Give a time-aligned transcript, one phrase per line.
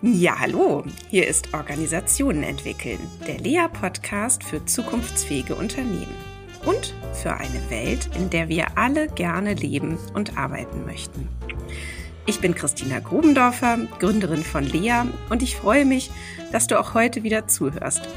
[0.00, 6.14] Ja, hallo, hier ist Organisationen entwickeln, der Lea-Podcast für zukunftsfähige Unternehmen
[6.64, 11.26] und für eine Welt, in der wir alle gerne leben und arbeiten möchten.
[12.26, 16.12] Ich bin Christina Grubendorfer, Gründerin von Lea und ich freue mich,
[16.52, 18.08] dass du auch heute wieder zuhörst.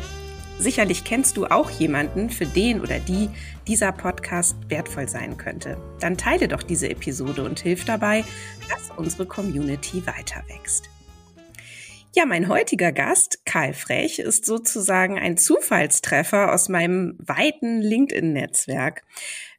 [0.60, 3.28] Sicherlich kennst du auch jemanden, für den oder die
[3.66, 5.78] dieser Podcast wertvoll sein könnte.
[6.00, 8.24] Dann teile doch diese Episode und hilf dabei,
[8.70, 10.92] dass unsere Community weiter wächst.
[12.14, 19.04] Ja, mein heutiger Gast, Karl Frech, ist sozusagen ein Zufallstreffer aus meinem weiten LinkedIn-Netzwerk.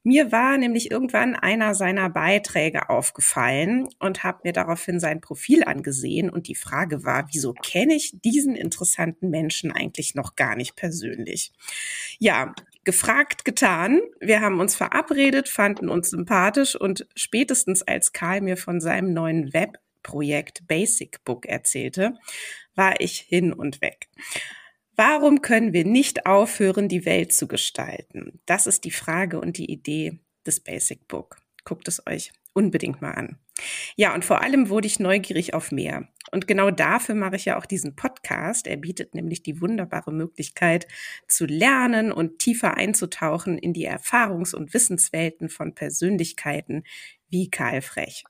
[0.02, 6.28] Mir war nämlich irgendwann einer seiner Beiträge aufgefallen und habe mir daraufhin sein Profil angesehen
[6.28, 11.52] und die Frage war, wieso kenne ich diesen interessanten Menschen eigentlich noch gar nicht persönlich?
[12.18, 14.02] Ja, gefragt, getan.
[14.20, 19.54] Wir haben uns verabredet, fanden uns sympathisch und spätestens als Karl mir von seinem neuen
[19.54, 22.18] Web Projekt Basic Book erzählte,
[22.74, 24.08] war ich hin und weg.
[24.94, 28.40] Warum können wir nicht aufhören, die Welt zu gestalten?
[28.46, 31.38] Das ist die Frage und die Idee des Basic Book.
[31.64, 33.38] Guckt es euch unbedingt mal an.
[33.96, 36.08] Ja, und vor allem wurde ich neugierig auf mehr.
[36.30, 38.66] Und genau dafür mache ich ja auch diesen Podcast.
[38.66, 40.86] Er bietet nämlich die wunderbare Möglichkeit
[41.28, 46.84] zu lernen und tiefer einzutauchen in die Erfahrungs- und Wissenswelten von Persönlichkeiten
[47.28, 48.24] wie Karl Frech.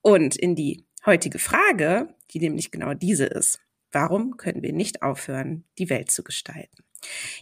[0.00, 3.60] Und in die heutige Frage, die nämlich genau diese ist.
[3.90, 6.84] Warum können wir nicht aufhören, die Welt zu gestalten?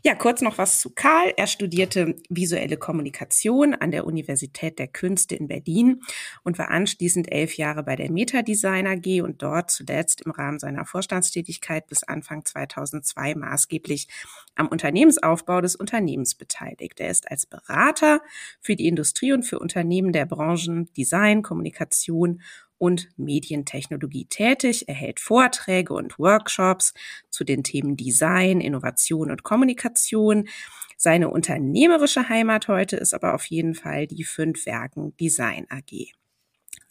[0.03, 1.35] Ja, kurz noch was zu Karl.
[1.37, 6.01] Er studierte visuelle Kommunikation an der Universität der Künste in Berlin
[6.43, 10.87] und war anschließend elf Jahre bei der Metadesign AG und dort zuletzt im Rahmen seiner
[10.87, 14.09] Vorstandstätigkeit bis Anfang 2002 maßgeblich
[14.55, 16.99] am Unternehmensaufbau des Unternehmens beteiligt.
[16.99, 18.23] Er ist als Berater
[18.61, 22.41] für die Industrie und für Unternehmen der Branchen Design, Kommunikation
[22.81, 26.95] und Medientechnologie tätig, erhält Vorträge und Workshops
[27.29, 30.49] zu den Themen Design, Innovation und Kommunikation.
[30.97, 36.20] Seine unternehmerische Heimat heute ist aber auf jeden Fall die Fünf Werken Design AG.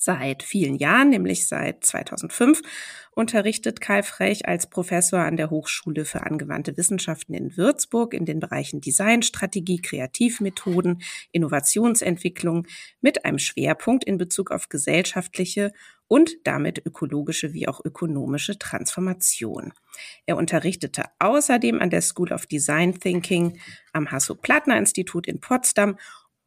[0.02, 2.62] Seit vielen Jahren, nämlich seit 2005,
[3.12, 8.40] unterrichtet Karl Frech als Professor an der Hochschule für angewandte Wissenschaften in Würzburg in den
[8.40, 11.02] Bereichen Designstrategie, Kreativmethoden,
[11.34, 12.66] Innovationsentwicklung
[13.02, 15.74] mit einem Schwerpunkt in Bezug auf gesellschaftliche
[16.08, 19.74] und damit ökologische wie auch ökonomische Transformation.
[20.26, 23.60] Er unterrichtete außerdem an der School of Design Thinking
[23.92, 25.98] am Hasso-Plattner-Institut in Potsdam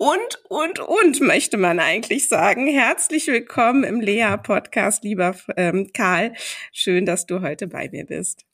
[0.02, 2.66] und, und, und, möchte man eigentlich sagen.
[2.66, 6.32] Herzlich willkommen im Lea-Podcast, lieber ähm, Karl.
[6.72, 8.44] Schön, dass du heute bei mir bist.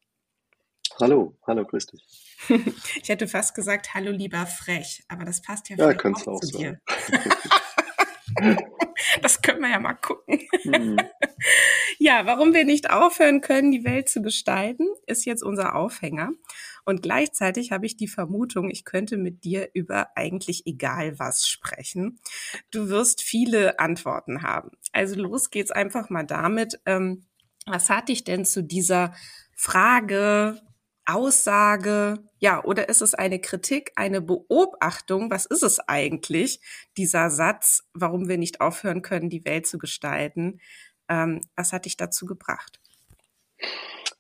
[1.00, 2.04] Hallo, hallo, grüß dich.
[3.02, 6.58] ich hätte fast gesagt, hallo, lieber Frech, aber das passt ja, ja auch, auch zu
[6.58, 6.82] dir.
[9.22, 10.40] das können wir ja mal gucken.
[10.64, 10.98] Mhm.
[11.98, 16.30] Ja, warum wir nicht aufhören können, die Welt zu gestalten, ist jetzt unser Aufhänger.
[16.84, 22.18] Und gleichzeitig habe ich die Vermutung, ich könnte mit dir über eigentlich egal was sprechen.
[22.70, 24.70] Du wirst viele Antworten haben.
[24.92, 26.80] Also los geht's einfach mal damit.
[26.86, 27.26] Ähm,
[27.66, 29.14] was hat dich denn zu dieser
[29.54, 30.60] Frage,
[31.08, 35.30] Aussage, ja, oder ist es eine Kritik, eine Beobachtung?
[35.30, 36.60] Was ist es eigentlich,
[36.98, 40.60] dieser Satz, warum wir nicht aufhören können, die Welt zu gestalten?
[41.08, 42.78] Ähm, was hat dich dazu gebracht?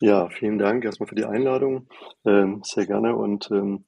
[0.00, 1.88] Ja, vielen Dank erstmal für die Einladung.
[2.24, 3.14] Ähm, sehr gerne.
[3.14, 3.84] Und ähm,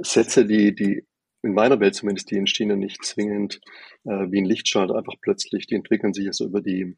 [0.00, 1.06] Sätze, die, die
[1.42, 3.60] in meiner Welt zumindest, die entstehen nicht zwingend
[4.04, 6.96] äh, wie ein Lichtschalter, einfach plötzlich, die entwickeln sich also über die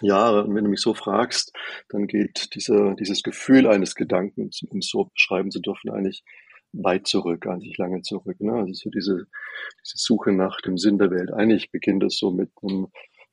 [0.00, 0.44] Jahre.
[0.44, 1.52] Und wenn du mich so fragst,
[1.88, 6.24] dann geht dieser, dieses Gefühl eines Gedankens, um es so beschreiben zu dürfen, eigentlich
[6.72, 8.40] weit zurück, eigentlich lange zurück.
[8.40, 8.52] Ne?
[8.52, 9.26] Also so diese,
[9.84, 11.32] diese Suche nach dem Sinn der Welt.
[11.32, 12.88] Eigentlich beginnt es so mit einem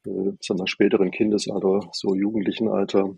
[0.05, 3.17] äh, sagen wir, späteren Kindesalter, so jugendlichen Alter,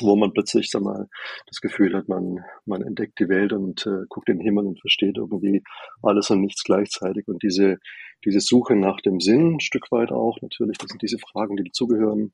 [0.00, 1.08] wo man plötzlich sag mal,
[1.46, 5.16] das Gefühl hat, man, man entdeckt die Welt und äh, guckt den Himmel und versteht
[5.16, 5.62] irgendwie
[6.02, 7.26] alles und nichts gleichzeitig.
[7.28, 7.78] Und diese,
[8.24, 11.64] diese Suche nach dem Sinn, ein Stück weit auch, natürlich, das sind diese Fragen, die
[11.64, 12.32] dazugehören.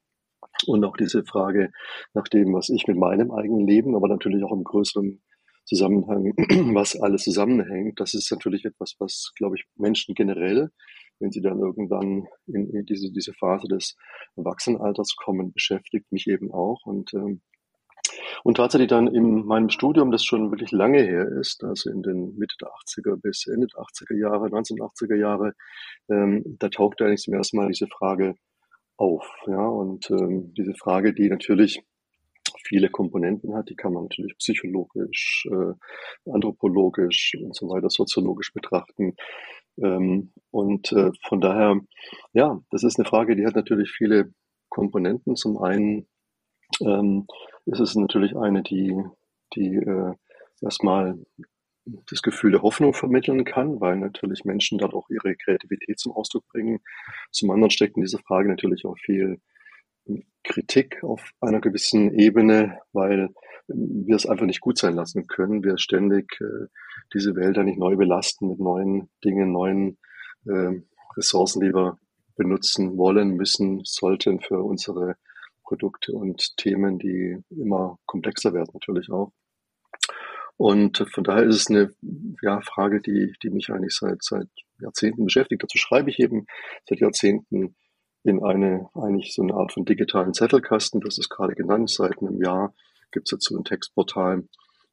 [0.66, 1.70] Und auch diese Frage
[2.14, 5.20] nach dem, was ich mit meinem eigenen Leben, aber natürlich auch im größeren
[5.64, 6.32] Zusammenhang,
[6.74, 10.70] was alles zusammenhängt, das ist natürlich etwas, was, glaube ich, Menschen generell
[11.18, 13.96] wenn sie dann irgendwann in, diese, diese Phase des
[14.36, 16.84] Erwachsenenalters kommen, beschäftigt mich eben auch.
[16.84, 17.40] Und, ähm,
[18.44, 22.36] und tatsächlich dann in meinem Studium, das schon wirklich lange her ist, also in den
[22.36, 25.54] Mitte der 80er bis Ende der 80er Jahre, 1980er Jahre,
[26.08, 28.34] ähm, da tauchte eigentlich zum ersten Mal diese Frage
[28.96, 29.26] auf.
[29.46, 31.82] Ja, und ähm, diese Frage, die natürlich
[32.66, 33.68] viele Komponenten hat.
[33.70, 39.14] Die kann man natürlich psychologisch, äh, anthropologisch und so weiter, soziologisch betrachten.
[39.78, 41.80] Ähm, und äh, von daher,
[42.32, 44.32] ja, das ist eine Frage, die hat natürlich viele
[44.68, 45.36] Komponenten.
[45.36, 46.06] Zum einen,
[46.80, 47.26] ähm,
[47.66, 48.94] ist es natürlich eine, die,
[49.54, 50.14] die äh,
[50.60, 51.18] erstmal
[52.10, 56.46] das Gefühl der Hoffnung vermitteln kann, weil natürlich Menschen dort auch ihre Kreativität zum Ausdruck
[56.48, 56.80] bringen.
[57.30, 59.40] Zum anderen steckt in dieser Frage natürlich auch viel
[60.44, 63.30] Kritik auf einer gewissen Ebene, weil
[63.68, 65.64] wir es einfach nicht gut sein lassen können.
[65.64, 66.66] Wir ständig äh,
[67.12, 69.98] diese Wälder nicht neu belasten mit neuen Dingen, neuen
[70.46, 70.80] äh,
[71.16, 71.98] Ressourcen, die wir
[72.36, 75.16] benutzen wollen, müssen, sollten für unsere
[75.64, 79.32] Produkte und Themen, die immer komplexer werden natürlich auch.
[80.56, 81.92] Und von daher ist es eine
[82.42, 84.48] ja, Frage, die, die mich eigentlich seit, seit
[84.80, 85.62] Jahrzehnten beschäftigt.
[85.62, 86.46] Dazu schreibe ich eben
[86.88, 87.76] seit Jahrzehnten
[88.24, 91.02] in eine, eigentlich so eine Art von digitalen Zettelkasten.
[91.04, 91.90] Hast es gerade genannt.
[91.90, 92.74] Seit einem Jahr
[93.12, 94.44] gibt es dazu ein Textportal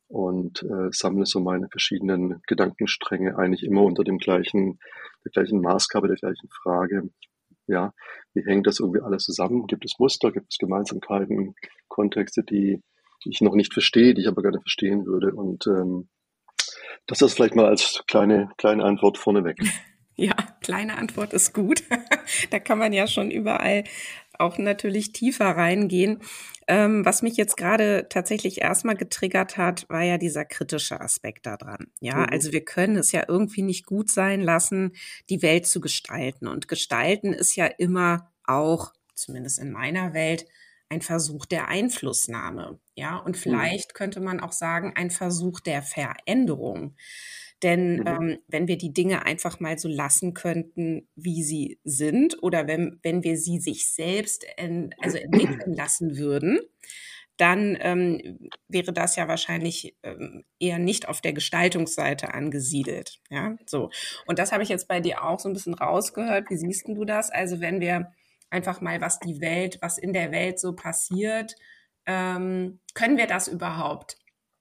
[0.07, 4.79] und äh, sammle so meine verschiedenen Gedankenstränge eigentlich immer unter dem gleichen,
[5.23, 7.09] der gleichen Maßgabe, der gleichen Frage.
[7.65, 7.93] Ja,
[8.33, 9.65] wie hängt das irgendwie alles zusammen?
[9.67, 10.31] Gibt es Muster?
[10.31, 11.55] Gibt es Gemeinsamkeiten,
[11.87, 12.83] Kontexte, die
[13.25, 15.33] ich noch nicht verstehe, die ich aber gerne verstehen würde?
[15.33, 16.09] Und ähm,
[17.07, 19.57] das ist vielleicht mal als kleine, kleine Antwort vorneweg.
[20.15, 21.81] Ja, kleine Antwort ist gut.
[22.51, 23.83] da kann man ja schon überall
[24.37, 26.19] auch natürlich tiefer reingehen.
[26.67, 31.87] Ähm, was mich jetzt gerade tatsächlich erstmal getriggert hat, war ja dieser kritische Aspekt daran.
[31.99, 32.27] Ja, mhm.
[32.31, 34.93] also wir können es ja irgendwie nicht gut sein lassen,
[35.29, 36.47] die Welt zu gestalten.
[36.47, 40.45] Und gestalten ist ja immer auch, zumindest in meiner Welt,
[40.93, 42.79] ein Versuch der Einflussnahme.
[42.95, 43.39] Ja, und mhm.
[43.39, 46.95] vielleicht könnte man auch sagen, ein Versuch der Veränderung.
[47.63, 48.07] Denn mhm.
[48.07, 52.99] ähm, wenn wir die Dinge einfach mal so lassen könnten, wie sie sind, oder wenn,
[53.01, 56.59] wenn wir sie sich selbst en, also entwickeln lassen würden,
[57.37, 63.21] dann ähm, wäre das ja wahrscheinlich ähm, eher nicht auf der Gestaltungsseite angesiedelt.
[63.31, 63.89] Ja, so.
[64.27, 66.51] Und das habe ich jetzt bei dir auch so ein bisschen rausgehört.
[66.51, 67.31] Wie siehst du das?
[67.31, 68.11] Also wenn wir
[68.53, 71.55] einfach mal, was die Welt, was in der Welt so passiert,
[72.05, 74.17] ähm, können wir das überhaupt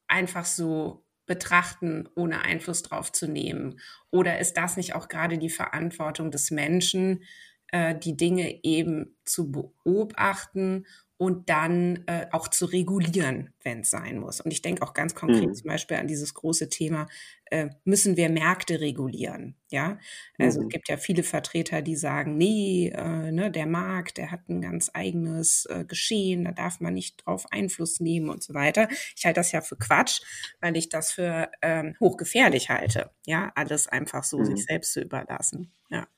[0.08, 3.80] einfach so betrachten, ohne Einfluss drauf zu nehmen?
[4.10, 7.24] Oder ist das nicht auch gerade die Verantwortung des Menschen,
[7.68, 10.86] äh, die Dinge eben zu beobachten
[11.22, 14.40] und dann äh, auch zu regulieren, wenn es sein muss.
[14.40, 15.54] Und ich denke auch ganz konkret mhm.
[15.54, 17.06] zum Beispiel an dieses große Thema,
[17.44, 19.54] äh, müssen wir Märkte regulieren?
[19.70, 20.00] Ja,
[20.36, 20.66] also mhm.
[20.66, 24.60] es gibt ja viele Vertreter, die sagen, nee, äh, ne, der Markt, der hat ein
[24.60, 28.88] ganz eigenes äh, Geschehen, da darf man nicht drauf Einfluss nehmen und so weiter.
[29.14, 30.22] Ich halte das ja für Quatsch,
[30.60, 33.12] weil ich das für ähm, hochgefährlich halte.
[33.26, 34.46] Ja, alles einfach so mhm.
[34.46, 35.70] sich selbst zu überlassen.
[35.88, 36.08] Ja.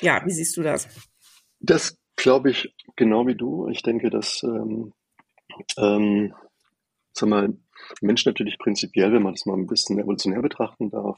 [0.00, 0.88] Ja, wie siehst du das?
[1.60, 1.96] Das
[2.26, 3.68] glaube ich genau wie du.
[3.68, 4.92] Ich denke, dass ähm,
[5.78, 6.34] ähm,
[7.12, 7.56] sag mal,
[8.00, 11.16] Menschen natürlich prinzipiell, wenn man das mal ein bisschen evolutionär betrachten darf,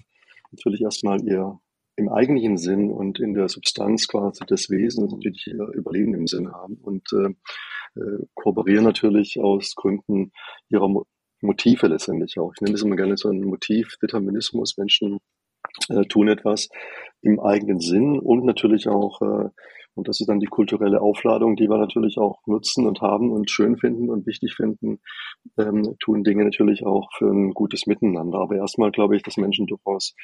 [0.51, 1.59] natürlich erstmal ihr
[1.97, 6.53] im eigentlichen Sinn und in der Substanz quasi des Wesens natürlich ihr Überleben im Sinn
[6.53, 7.31] haben und äh,
[7.99, 10.33] äh, kooperieren natürlich aus Gründen
[10.69, 11.07] ihrer Mo
[11.41, 12.53] Motive letztendlich auch.
[12.55, 14.77] Ich nenne das immer gerne so einen Motivdeterminismus.
[14.77, 15.21] Menschen
[15.89, 16.69] äh, tun etwas
[17.23, 19.49] im eigenen Sinn und natürlich auch äh,
[19.95, 23.51] und das ist dann die kulturelle Aufladung, die wir natürlich auch nutzen und haben und
[23.51, 25.01] schön finden und wichtig finden,
[25.59, 28.39] ähm, tun Dinge natürlich auch für ein gutes Miteinander.
[28.39, 30.15] Aber erstmal glaube ich, dass Menschen durchaus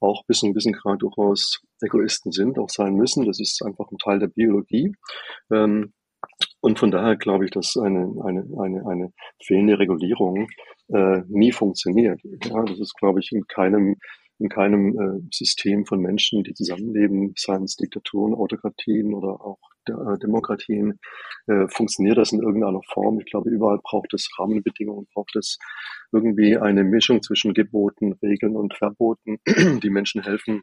[0.00, 3.26] auch bis einem gewissen Grad durchaus Egoisten sind, auch sein müssen.
[3.26, 4.94] Das ist einfach ein Teil der Biologie.
[5.52, 5.92] Ähm,
[6.60, 9.12] und von daher glaube ich, dass eine, eine, eine, eine
[9.42, 10.48] fehlende Regulierung
[10.88, 12.20] äh, nie funktioniert.
[12.44, 13.96] Ja, das ist, glaube ich, in keinem
[14.38, 20.18] in keinem äh, System von Menschen, die zusammenleben, seien es Diktaturen, Autokratien oder auch äh,
[20.18, 20.98] Demokratien,
[21.46, 23.18] äh, funktioniert das in irgendeiner Form.
[23.20, 25.58] Ich glaube, überall braucht es Rahmenbedingungen, braucht es
[26.12, 29.38] irgendwie eine Mischung zwischen Geboten, Regeln und Verboten,
[29.82, 30.62] die Menschen helfen,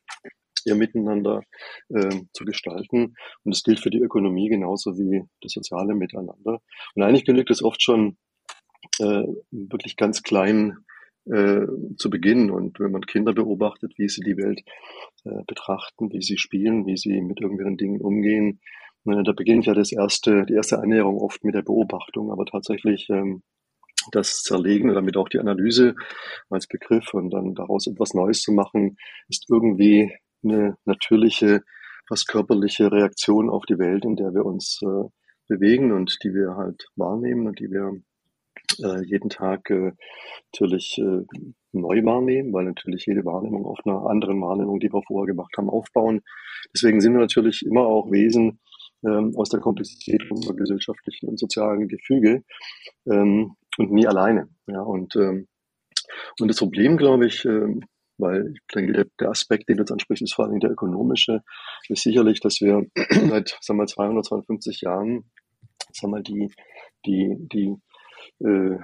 [0.66, 1.44] ihr Miteinander
[1.90, 3.16] äh, zu gestalten.
[3.44, 6.60] Und das gilt für die Ökonomie genauso wie das soziale Miteinander.
[6.96, 8.18] Und eigentlich genügt es oft schon,
[9.00, 10.78] äh, wirklich ganz klein
[11.26, 11.66] äh,
[11.98, 12.52] zu Beginn.
[12.52, 14.62] Und wenn man Kinder beobachtet, wie sie die Welt
[15.24, 18.60] äh, betrachten, wie sie spielen, wie sie mit irgendwelchen Dingen umgehen,
[19.06, 23.10] äh, da beginnt ja das erste, die erste Annäherung oft mit der Beobachtung, aber tatsächlich
[23.10, 23.44] ähm,
[24.12, 25.96] das Zerlegen und damit auch die Analyse
[26.50, 28.98] als Begriff und dann daraus etwas Neues zu machen,
[29.30, 30.12] ist irgendwie
[30.44, 31.64] eine natürliche,
[32.08, 35.10] fast körperliche Reaktion auf die Welt, in der wir uns äh,
[35.48, 38.00] bewegen und die wir halt wahrnehmen und die wir
[39.06, 39.92] jeden Tag äh,
[40.52, 41.24] natürlich äh,
[41.72, 45.70] neu wahrnehmen, weil natürlich jede Wahrnehmung auf einer anderen Wahrnehmung, die wir vorher gemacht haben,
[45.70, 46.22] aufbauen.
[46.74, 48.60] Deswegen sind wir natürlich immer auch Wesen
[49.06, 52.44] ähm, aus der Komplexität unserer gesellschaftlichen und sozialen Gefüge
[53.10, 54.50] ähm, und nie alleine.
[54.68, 55.48] Ja, und, ähm,
[56.40, 57.82] und das Problem, glaube ich, ähm,
[58.18, 61.42] weil ich denke, der, Aspekt, den du jetzt ansprichst, ist vor allem der ökonomische,
[61.90, 62.86] ist sicherlich, dass wir
[63.30, 65.30] seit sagen wir, 200, 250 Jahren
[65.92, 66.50] sagen wir, die,
[67.06, 67.76] die, die
[68.40, 68.78] äh,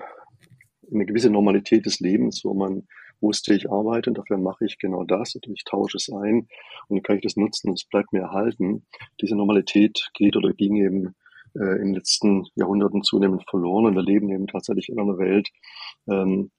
[0.93, 2.88] eine gewisse Normalität des Lebens, wo man
[3.22, 6.48] wusste, ich arbeite und dafür mache ich genau das und ich tausche es ein
[6.88, 8.86] und dann kann ich das nutzen und es bleibt mir erhalten.
[9.22, 11.15] Diese Normalität geht oder ging eben
[11.55, 15.50] äh, in den letzten Jahrhunderten zunehmend verloren und wir leben eben tatsächlich in einer Welt,
[16.08, 16.51] ähm,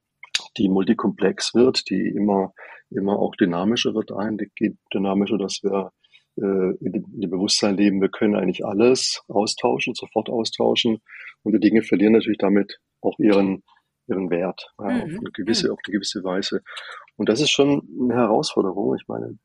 [0.57, 2.53] die multikomplex wird, die immer,
[2.91, 5.93] immer auch dynamischer wird ein, die geht dynamischer, dass wir
[6.37, 11.03] in dem Bewusstsein leben, wir können eigentlich alles austauschen, sofort austauschen
[11.43, 13.63] und die Dinge verlieren natürlich damit auch ihren,
[14.07, 15.03] ihren Wert ja, mhm.
[15.03, 15.73] auf, eine gewisse, mhm.
[15.75, 16.63] auf eine gewisse Weise.
[17.17, 18.97] Und das ist schon eine Herausforderung.
[18.97, 19.39] Ich meine,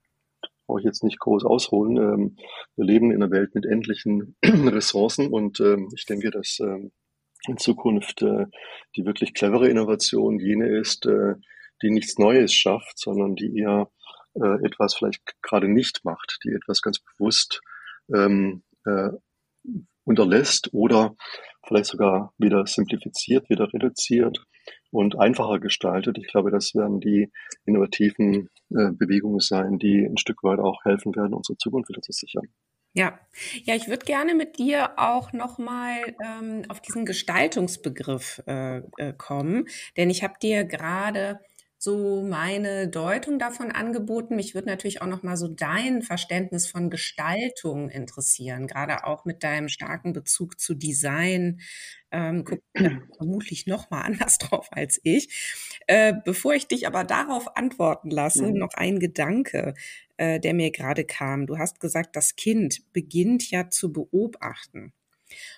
[0.68, 1.98] brauche ich jetzt nicht groß ausholen.
[1.98, 2.38] Ähm,
[2.76, 6.92] wir leben in einer Welt mit endlichen Ressourcen und ähm, ich denke, dass ähm,
[7.48, 8.46] in Zukunft äh,
[8.96, 11.36] die wirklich clevere Innovation jene ist, äh,
[11.82, 13.90] die nichts Neues schafft, sondern die eher
[14.42, 17.62] äh, etwas vielleicht gerade nicht macht, die etwas ganz bewusst
[18.14, 19.10] ähm, äh,
[20.04, 21.16] unterlässt oder
[21.66, 24.46] vielleicht sogar wieder simplifiziert, wieder reduziert
[24.92, 26.18] und einfacher gestaltet.
[26.18, 27.32] Ich glaube, das werden die
[27.66, 32.14] innovativen äh, Bewegungen sein, die ein Stück weit auch helfen werden, unsere Zukunft wieder zu
[32.14, 32.48] sichern.
[32.94, 33.20] Ja,
[33.64, 39.68] ja, ich würde gerne mit dir auch nochmal ähm, auf diesen Gestaltungsbegriff äh, äh, kommen,
[39.98, 41.40] denn ich habe dir gerade
[41.78, 44.36] so meine Deutung davon angeboten.
[44.36, 49.44] Mich würde natürlich auch noch mal so dein Verständnis von Gestaltung interessieren, gerade auch mit
[49.44, 51.62] deinem starken Bezug zu Design.
[52.12, 52.62] Ähm, guck
[53.18, 55.78] vermutlich noch mal anders drauf als ich.
[55.86, 58.58] Äh, bevor ich dich aber darauf antworten lasse, mhm.
[58.58, 59.76] noch ein Gedanke,
[60.18, 61.46] äh, der mir gerade kam.
[61.46, 64.94] Du hast gesagt, das Kind beginnt ja zu beobachten.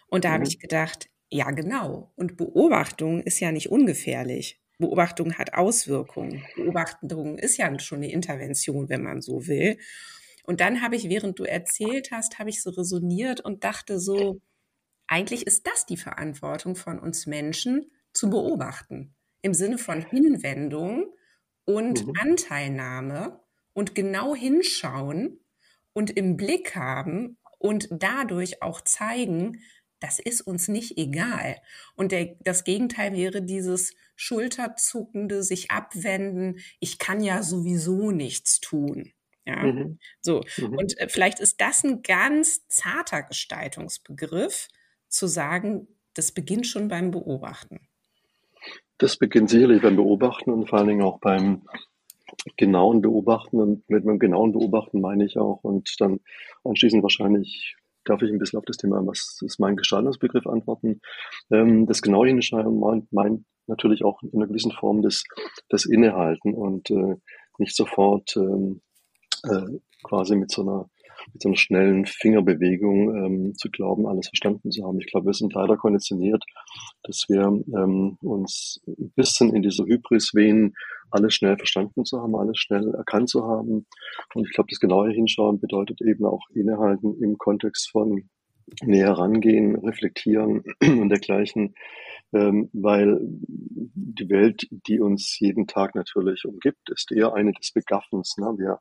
[0.07, 0.33] Und da mhm.
[0.33, 2.11] habe ich gedacht, ja, genau.
[2.15, 4.59] Und Beobachtung ist ja nicht ungefährlich.
[4.79, 6.43] Beobachtung hat Auswirkungen.
[6.55, 9.77] Beobachtung ist ja schon eine Intervention, wenn man so will.
[10.43, 14.41] Und dann habe ich, während du erzählt hast, habe ich so resoniert und dachte so,
[15.05, 19.13] eigentlich ist das die Verantwortung von uns Menschen, zu beobachten.
[19.41, 21.13] Im Sinne von Hinwendung
[21.65, 22.13] und mhm.
[22.19, 23.39] Anteilnahme
[23.73, 25.39] und genau hinschauen
[25.93, 29.61] und im Blick haben und dadurch auch zeigen,
[29.99, 31.57] das ist uns nicht egal.
[31.95, 39.11] Und der, das Gegenteil wäre dieses schulterzuckende, sich abwenden, ich kann ja sowieso nichts tun.
[39.45, 39.99] Ja, mhm.
[40.21, 40.41] so.
[40.57, 40.77] Mhm.
[40.77, 44.67] Und äh, vielleicht ist das ein ganz zarter Gestaltungsbegriff,
[45.07, 47.87] zu sagen, das beginnt schon beim Beobachten.
[48.97, 51.63] Das beginnt sicherlich beim Beobachten und vor allen Dingen auch beim
[52.57, 53.59] genauen Beobachten.
[53.59, 56.19] Und mit einem genauen Beobachten meine ich auch und dann
[56.63, 57.75] anschließend wahrscheinlich
[58.09, 61.01] darf ich ein bisschen auf das Thema, was ist mein Gestaltungsbegriff antworten.
[61.51, 65.23] Ähm, das genaue Hinschauen meint, meint natürlich auch in einer gewissen Form das,
[65.69, 67.15] das Innehalten und äh,
[67.57, 68.81] nicht sofort ähm,
[69.43, 70.89] äh, quasi mit so einer
[71.33, 74.99] mit so einer schnellen Fingerbewegung ähm, zu glauben, alles verstanden zu haben.
[74.99, 76.43] Ich glaube, wir sind leider konditioniert,
[77.03, 80.75] dass wir ähm, uns ein bisschen in dieser Hybris wehen,
[81.11, 83.85] alles schnell verstanden zu haben, alles schnell erkannt zu haben.
[84.33, 88.29] Und ich glaube, das genaue Hinschauen bedeutet eben auch innehalten im Kontext von
[88.83, 91.75] näher rangehen, reflektieren und dergleichen,
[92.33, 98.35] ähm, weil die Welt, die uns jeden Tag natürlich umgibt, ist eher eine des Begaffens.
[98.37, 98.53] Ne?
[98.57, 98.79] Wir,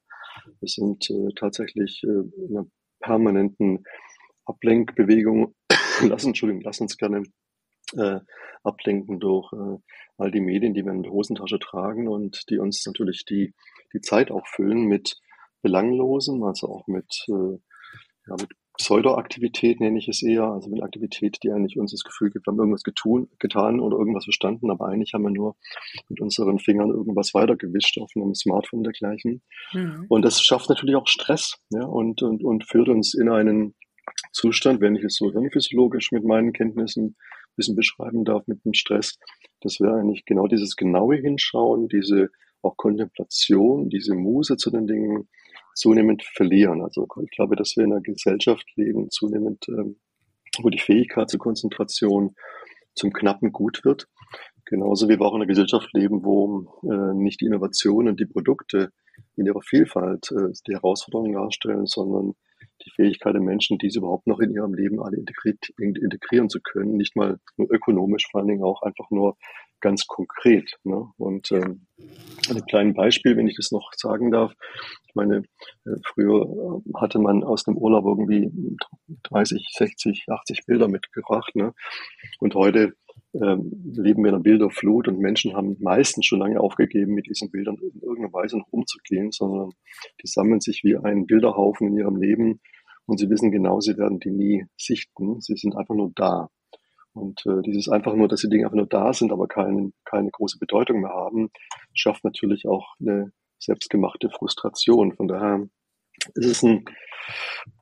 [0.60, 2.66] wir sind äh, tatsächlich äh, in einer
[3.00, 3.84] permanenten
[4.44, 5.54] Ablenkbewegung.
[6.02, 7.22] lass, Entschuldigung, lass uns gerne
[7.96, 8.20] äh,
[8.62, 9.78] ablenken durch äh,
[10.16, 13.54] all die Medien, die wir in der Hosentasche tragen und die uns natürlich die,
[13.92, 15.20] die Zeit auch füllen mit
[15.62, 17.58] belanglosen, also auch mit, äh,
[18.28, 22.30] ja, mit Pseudoaktivität nenne ich es eher, also mit Aktivität, die eigentlich uns das Gefühl
[22.30, 25.56] gibt, wir haben irgendwas getun, getan oder irgendwas verstanden, aber eigentlich haben wir nur
[26.08, 29.42] mit unseren Fingern irgendwas weitergewischt auf einem Smartphone dergleichen.
[29.72, 30.06] Mhm.
[30.08, 33.74] Und das schafft natürlich auch Stress ja, und, und, und führt uns in einen
[34.32, 37.16] Zustand, wenn ich es so hirnphysiologisch mit meinen Kenntnissen
[37.58, 39.18] bisschen beschreiben darf, mit dem Stress,
[39.60, 42.30] das wäre eigentlich genau dieses genaue Hinschauen, diese
[42.62, 45.28] auch Kontemplation, diese Muse zu den Dingen,
[45.74, 46.82] zunehmend verlieren.
[46.82, 49.96] Also ich glaube, dass wir in einer Gesellschaft leben, zunehmend, ähm,
[50.60, 52.34] wo die Fähigkeit zur Konzentration
[52.94, 54.08] zum knappen Gut wird.
[54.64, 58.90] Genauso wie wir auch in einer Gesellschaft leben, wo äh, nicht die Innovationen die Produkte
[59.36, 62.34] in ihrer Vielfalt äh, die Herausforderungen darstellen, sondern
[62.88, 66.96] die Fähigkeit der Menschen, diese überhaupt noch in ihrem Leben alle integriert, integrieren zu können,
[66.96, 69.36] nicht mal nur ökonomisch, vor allen Dingen auch einfach nur
[69.80, 70.78] ganz konkret.
[70.84, 71.08] Ne?
[71.18, 71.86] Und ähm,
[72.50, 74.52] ein kleines Beispiel, wenn ich das noch sagen darf.
[75.06, 75.44] Ich meine,
[75.84, 78.50] äh, früher äh, hatte man aus dem Urlaub irgendwie
[79.24, 81.54] 30, 60, 80 Bilder mitgebracht.
[81.54, 81.74] Ne?
[82.40, 82.94] Und heute
[83.34, 87.50] ähm, leben wir in einer Bilderflut und Menschen haben meistens schon lange aufgegeben, mit diesen
[87.50, 89.72] Bildern in irgendeiner Weise noch umzugehen, sondern
[90.22, 92.60] die sammeln sich wie ein Bilderhaufen in ihrem Leben
[93.08, 95.40] und sie wissen genau, sie werden die nie sichten.
[95.40, 96.50] Sie sind einfach nur da.
[97.14, 100.30] Und äh, dieses einfach nur, dass die Dinge einfach nur da sind, aber keine, keine
[100.30, 101.48] große Bedeutung mehr haben,
[101.94, 105.14] schafft natürlich auch eine selbstgemachte Frustration.
[105.14, 105.66] Von daher
[106.34, 106.84] ist es ein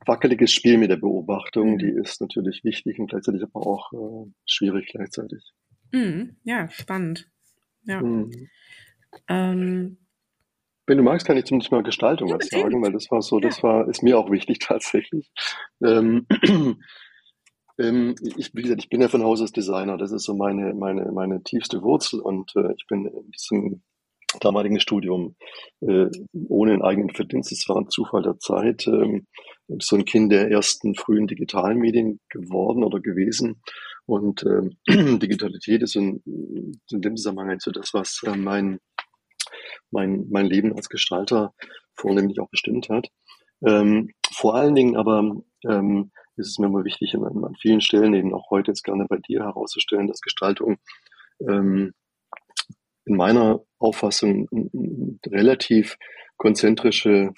[0.05, 1.77] wackeliges Spiel mit der Beobachtung, mhm.
[1.79, 5.43] die ist natürlich wichtig und gleichzeitig aber auch äh, schwierig gleichzeitig.
[5.91, 6.37] Mhm.
[6.45, 7.29] Ja, spannend.
[7.83, 8.01] Ja.
[8.01, 8.31] Mhm.
[9.27, 9.97] Ähm,
[10.87, 13.61] wenn du magst, kann ich zumindest mal Gestaltung was sagen, weil das war so, das
[13.61, 15.29] war, ist mir auch wichtig tatsächlich.
[15.83, 16.25] Ähm,
[17.79, 19.97] ähm, ich, wie gesagt, ich bin ja von Haus aus Designer.
[19.97, 23.81] Das ist so meine, meine, meine tiefste Wurzel und äh, ich bin in diesem
[24.39, 25.35] damaligen Studium
[25.81, 26.07] äh,
[26.47, 29.25] ohne einen eigenen Verdienst, es war ein Zufall der Zeit, ähm,
[29.79, 33.61] so ein Kind der ersten frühen digitalen Medien geworden oder gewesen.
[34.05, 34.77] Und ähm,
[35.19, 38.79] Digitalität ist in, in dem Zusammenhang so das, was äh, mein,
[39.91, 41.53] mein, mein Leben als Gestalter
[41.95, 43.09] vornehmlich auch bestimmt hat.
[43.65, 45.35] Ähm, vor allen Dingen aber
[45.67, 49.05] ähm, ist es mir immer wichtig, an, an vielen Stellen eben auch heute jetzt gerne
[49.09, 50.77] bei dir herauszustellen, dass Gestaltung
[51.41, 51.93] ähm,
[53.05, 54.47] in meiner Auffassung
[55.25, 55.97] relativ
[56.37, 57.33] konzentrische,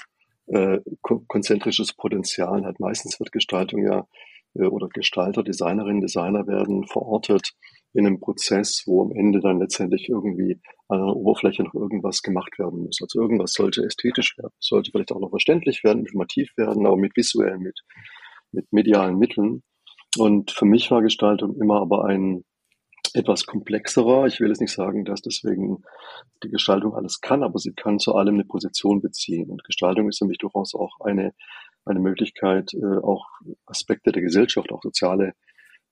[0.47, 2.79] äh, konzentrisches Potenzial hat.
[2.79, 4.07] Meistens wird Gestaltung ja
[4.55, 7.53] äh, oder Gestalter, Designerinnen, Designer werden verortet
[7.93, 12.59] in einem Prozess, wo am Ende dann letztendlich irgendwie an der Oberfläche noch irgendwas gemacht
[12.59, 12.99] werden muss.
[13.01, 17.15] Also irgendwas sollte ästhetisch werden, sollte vielleicht auch noch verständlich werden, informativ werden, aber mit
[17.15, 17.79] visuellen, mit,
[18.51, 19.63] mit medialen Mitteln.
[20.17, 22.43] Und für mich war Gestaltung immer aber ein
[23.13, 24.27] etwas komplexerer.
[24.27, 25.83] Ich will jetzt nicht sagen, dass deswegen
[26.43, 29.49] die Gestaltung alles kann, aber sie kann zu allem eine Position beziehen.
[29.49, 31.33] Und Gestaltung ist für mich durchaus auch eine,
[31.85, 33.25] eine Möglichkeit, äh, auch
[33.65, 35.33] Aspekte der Gesellschaft, auch soziale,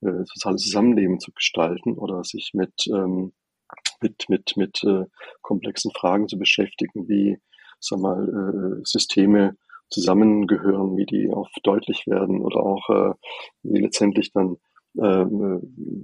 [0.01, 3.33] äh, soziales Zusammenleben zu gestalten oder sich mit, ähm,
[4.01, 5.05] mit, mit, mit äh,
[5.41, 7.39] komplexen Fragen zu beschäftigen, wie
[7.79, 9.55] sag mal, äh, Systeme
[9.89, 13.13] zusammengehören, wie die oft deutlich werden oder auch äh,
[13.63, 14.57] wie letztendlich dann
[14.99, 15.61] ähm,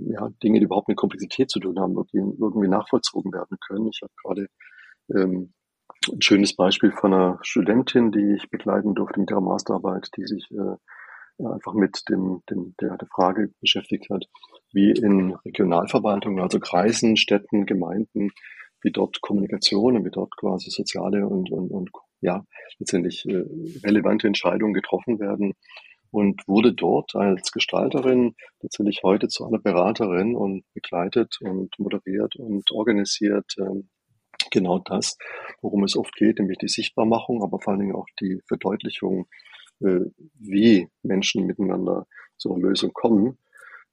[0.07, 3.87] äh, ja, Dinge, die überhaupt mit Komplexität zu tun haben, irgendwie, irgendwie nachvollzogen werden können.
[3.87, 4.47] Ich habe gerade
[5.13, 5.53] ähm,
[6.11, 10.49] ein schönes Beispiel von einer Studentin, die ich begleiten durfte mit ihrer Masterarbeit, die sich
[10.51, 10.75] äh,
[11.39, 14.25] einfach mit dem, dem der, der Frage beschäftigt hat,
[14.71, 18.31] wie in Regionalverwaltungen, also Kreisen, Städten, Gemeinden,
[18.81, 21.89] wie dort Kommunikation und wie dort quasi soziale und, und, und
[22.21, 22.45] ja,
[22.79, 23.43] letztendlich äh,
[23.83, 25.53] relevante Entscheidungen getroffen werden.
[26.11, 32.71] Und wurde dort als Gestalterin letztendlich heute zu einer Beraterin und begleitet und moderiert und
[32.71, 33.89] organisiert ähm,
[34.51, 35.17] genau das,
[35.63, 39.25] worum es oft geht, nämlich die Sichtbarmachung, aber vor allen Dingen auch die Verdeutlichung,
[39.83, 43.37] wie Menschen miteinander zur Lösung kommen.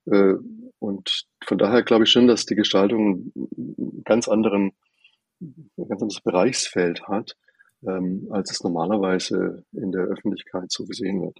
[0.07, 0.35] Äh,
[0.79, 4.73] und von daher glaube ich schon, dass die Gestaltung einen ganz anderen,
[5.41, 7.37] ein ganz anderes Bereichsfeld hat,
[7.87, 11.39] ähm, als es normalerweise in der Öffentlichkeit so gesehen wird.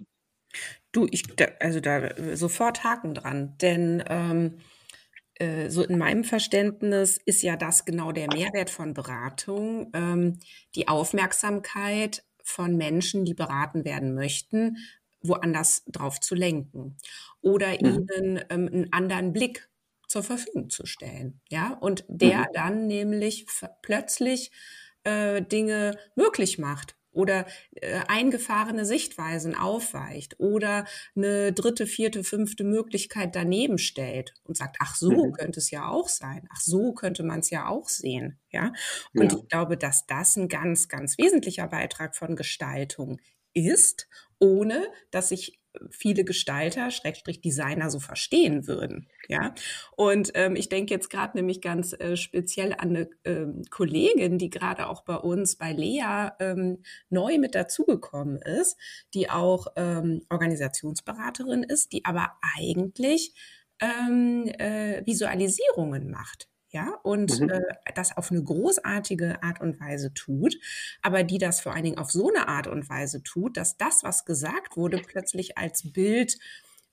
[0.91, 1.23] Du, ich,
[1.59, 4.57] also da sofort Haken dran, denn ähm,
[5.35, 10.39] äh, so in meinem Verständnis ist ja das genau der Mehrwert von Beratung, ähm,
[10.75, 14.77] die Aufmerksamkeit von Menschen, die beraten werden möchten,
[15.21, 16.97] woanders drauf zu lenken
[17.41, 18.07] oder mhm.
[18.09, 19.69] ihnen ähm, einen anderen Blick
[20.07, 22.53] zur Verfügung zu stellen, ja, und der mhm.
[22.53, 23.45] dann nämlich
[23.81, 24.51] plötzlich
[25.03, 27.45] äh, Dinge möglich macht oder
[27.75, 34.95] äh, eingefahrene Sichtweisen aufweicht oder eine dritte, vierte, fünfte Möglichkeit daneben stellt und sagt, ach
[34.95, 35.33] so mhm.
[35.33, 38.73] könnte es ja auch sein, ach so könnte man es ja auch sehen, ja.
[39.13, 39.37] Und ja.
[39.37, 43.19] ich glaube, dass das ein ganz, ganz wesentlicher Beitrag von Gestaltung
[43.53, 44.07] ist,
[44.39, 49.07] ohne dass sich viele Gestalter, Schrägstrich Designer so verstehen würden.
[49.27, 49.53] Ja,
[49.95, 54.49] und ähm, ich denke jetzt gerade nämlich ganz äh, speziell an eine ähm, Kollegin, die
[54.49, 58.77] gerade auch bei uns bei Lea ähm, neu mit dazugekommen ist,
[59.13, 63.33] die auch ähm, Organisationsberaterin ist, die aber eigentlich
[63.79, 67.49] ähm, äh, Visualisierungen macht ja, und mhm.
[67.49, 67.61] äh,
[67.95, 70.55] das auf eine großartige Art und Weise tut,
[71.01, 74.03] aber die das vor allen Dingen auf so eine Art und Weise tut, dass das,
[74.03, 76.37] was gesagt wurde, plötzlich als Bild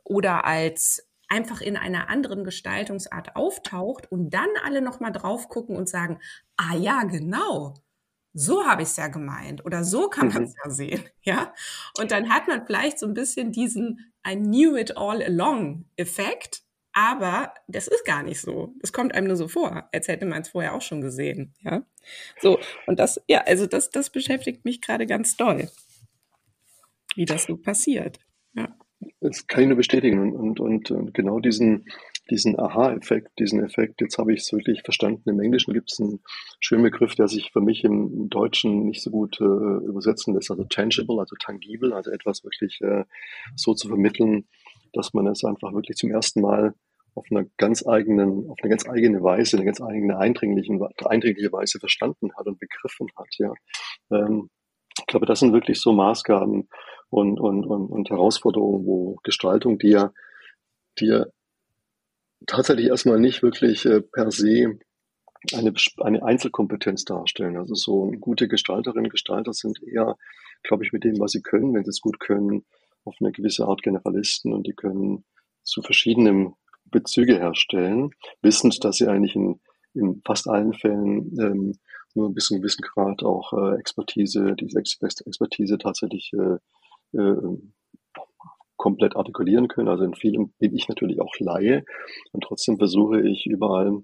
[0.02, 5.88] oder als einfach in einer anderen Gestaltungsart auftaucht und dann alle nochmal drauf gucken und
[5.88, 6.18] sagen,
[6.56, 7.74] ah ja, genau,
[8.32, 10.56] so habe ich es ja gemeint oder so kann man es mhm.
[10.64, 11.54] ja sehen, ja.
[11.98, 16.62] Und dann hat man vielleicht so ein bisschen diesen I knew it all along Effekt,
[16.98, 18.74] aber das ist gar nicht so.
[18.82, 21.54] Es kommt einem nur so vor, als hätte man es vorher auch schon gesehen.
[21.62, 21.84] Ja.
[22.40, 22.58] So,
[22.88, 25.68] und das, ja, also das, das beschäftigt mich gerade ganz doll,
[27.14, 28.18] wie das so passiert.
[28.54, 28.76] Ja.
[29.20, 30.34] Das kann ich nur bestätigen.
[30.34, 31.84] Und, und, und genau diesen,
[32.30, 35.30] diesen Aha-Effekt, diesen Effekt, jetzt habe ich es wirklich verstanden.
[35.30, 36.18] Im Englischen gibt es einen
[36.58, 40.64] schönen Begriff, der sich für mich im Deutschen nicht so gut äh, übersetzen lässt, also
[40.64, 43.04] tangible, also tangibel, also etwas wirklich äh,
[43.54, 44.48] so zu vermitteln,
[44.92, 46.74] dass man es einfach wirklich zum ersten Mal
[47.14, 51.78] auf einer ganz eigenen, auf eine ganz eigene Weise, eine ganz eigene eindringlichen, eindringliche Weise
[51.78, 53.28] verstanden hat und begriffen hat.
[53.38, 53.52] Ja.
[54.10, 54.50] Ähm,
[54.98, 56.68] ich glaube, das sind wirklich so Maßgaben
[57.10, 60.12] und, und, und, und Herausforderungen, wo Gestaltung, die ja,
[60.98, 61.26] die ja
[62.46, 64.78] tatsächlich erstmal nicht wirklich äh, per se
[65.54, 67.56] eine, eine Einzelkompetenz darstellen.
[67.56, 70.16] Also so gute Gestalterinnen, Gestalter sind eher,
[70.62, 72.64] glaube ich, mit dem, was sie können, wenn sie es gut können,
[73.04, 75.24] auf eine gewisse Art Generalisten und die können
[75.62, 76.54] zu verschiedenen
[76.90, 78.10] Bezüge herstellen,
[78.42, 79.60] wissend, dass sie eigentlich in,
[79.94, 81.72] in fast allen Fällen ähm,
[82.14, 87.58] nur bis zu einem gewissen Grad auch äh, Expertise, diese Expertise tatsächlich äh, äh,
[88.76, 89.88] komplett artikulieren können.
[89.88, 91.84] Also in vielen bin ich natürlich auch Laie
[92.32, 94.02] und trotzdem versuche ich überall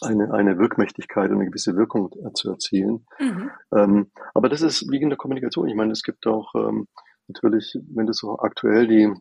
[0.00, 3.06] eine, eine Wirkmächtigkeit und eine gewisse Wirkung zu erzielen.
[3.18, 3.50] Mhm.
[3.74, 5.68] Ähm, aber das ist wie in der Kommunikation.
[5.68, 6.88] Ich meine, es gibt auch ähm,
[7.28, 9.12] natürlich, wenn du so aktuell die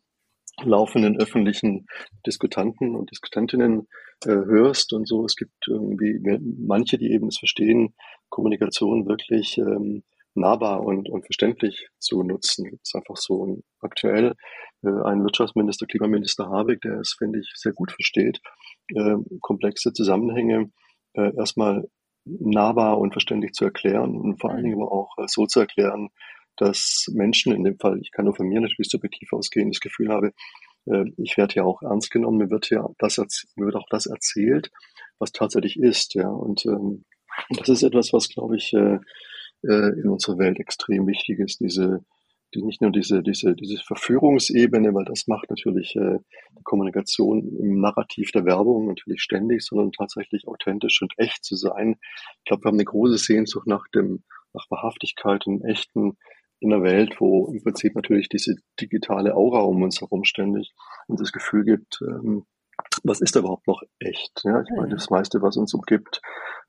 [0.64, 1.88] laufenden öffentlichen
[2.26, 3.88] Diskutanten und Diskutantinnen
[4.26, 5.26] äh, hörst und so.
[5.26, 6.20] Es gibt irgendwie
[6.60, 7.96] manche, die eben es verstehen,
[8.30, 12.68] Kommunikation wirklich ähm, nahbar und, und verständlich zu nutzen.
[12.68, 14.36] Es ist einfach so ein, aktuell
[14.84, 18.40] äh, ein Wirtschaftsminister, Klimaminister Habeck, der es, finde ich, sehr gut versteht,
[18.96, 20.72] äh, komplexe Zusammenhänge
[21.14, 21.88] äh, erstmal
[22.26, 26.10] nahbar und verständlich zu erklären und vor allen Dingen aber auch äh, so zu erklären,
[26.58, 30.10] dass Menschen in dem Fall, ich kann nur von mir natürlich subjektiv ausgehen, das Gefühl
[30.10, 30.34] habe,
[30.86, 33.18] äh, ich werde ja auch ernst genommen, mir wird ja das,
[33.56, 34.72] mir wird auch das erzählt,
[35.20, 36.28] was tatsächlich ist, ja.
[36.30, 37.06] Und ähm,
[37.58, 39.00] das ist etwas, was, glaube ich, äh,
[39.64, 42.04] äh, in unserer Welt extrem wichtig ist, diese
[42.54, 46.20] die nicht nur diese, diese, diese Verführungsebene, weil das macht natürlich äh,
[46.58, 51.96] die Kommunikation im Narrativ der Werbung natürlich ständig, sondern tatsächlich authentisch und echt zu sein.
[52.40, 56.18] Ich glaube, wir haben eine große Sehnsucht nach dem, nach Wahrhaftigkeit und Echten
[56.62, 60.74] in einer Welt, wo im Prinzip natürlich diese digitale Aura um uns herum ständig
[61.08, 62.46] uns das Gefühl gibt, ähm,
[63.04, 64.42] was ist da überhaupt noch echt?
[64.44, 66.22] Ja, ich meine, das meiste, was uns umgibt,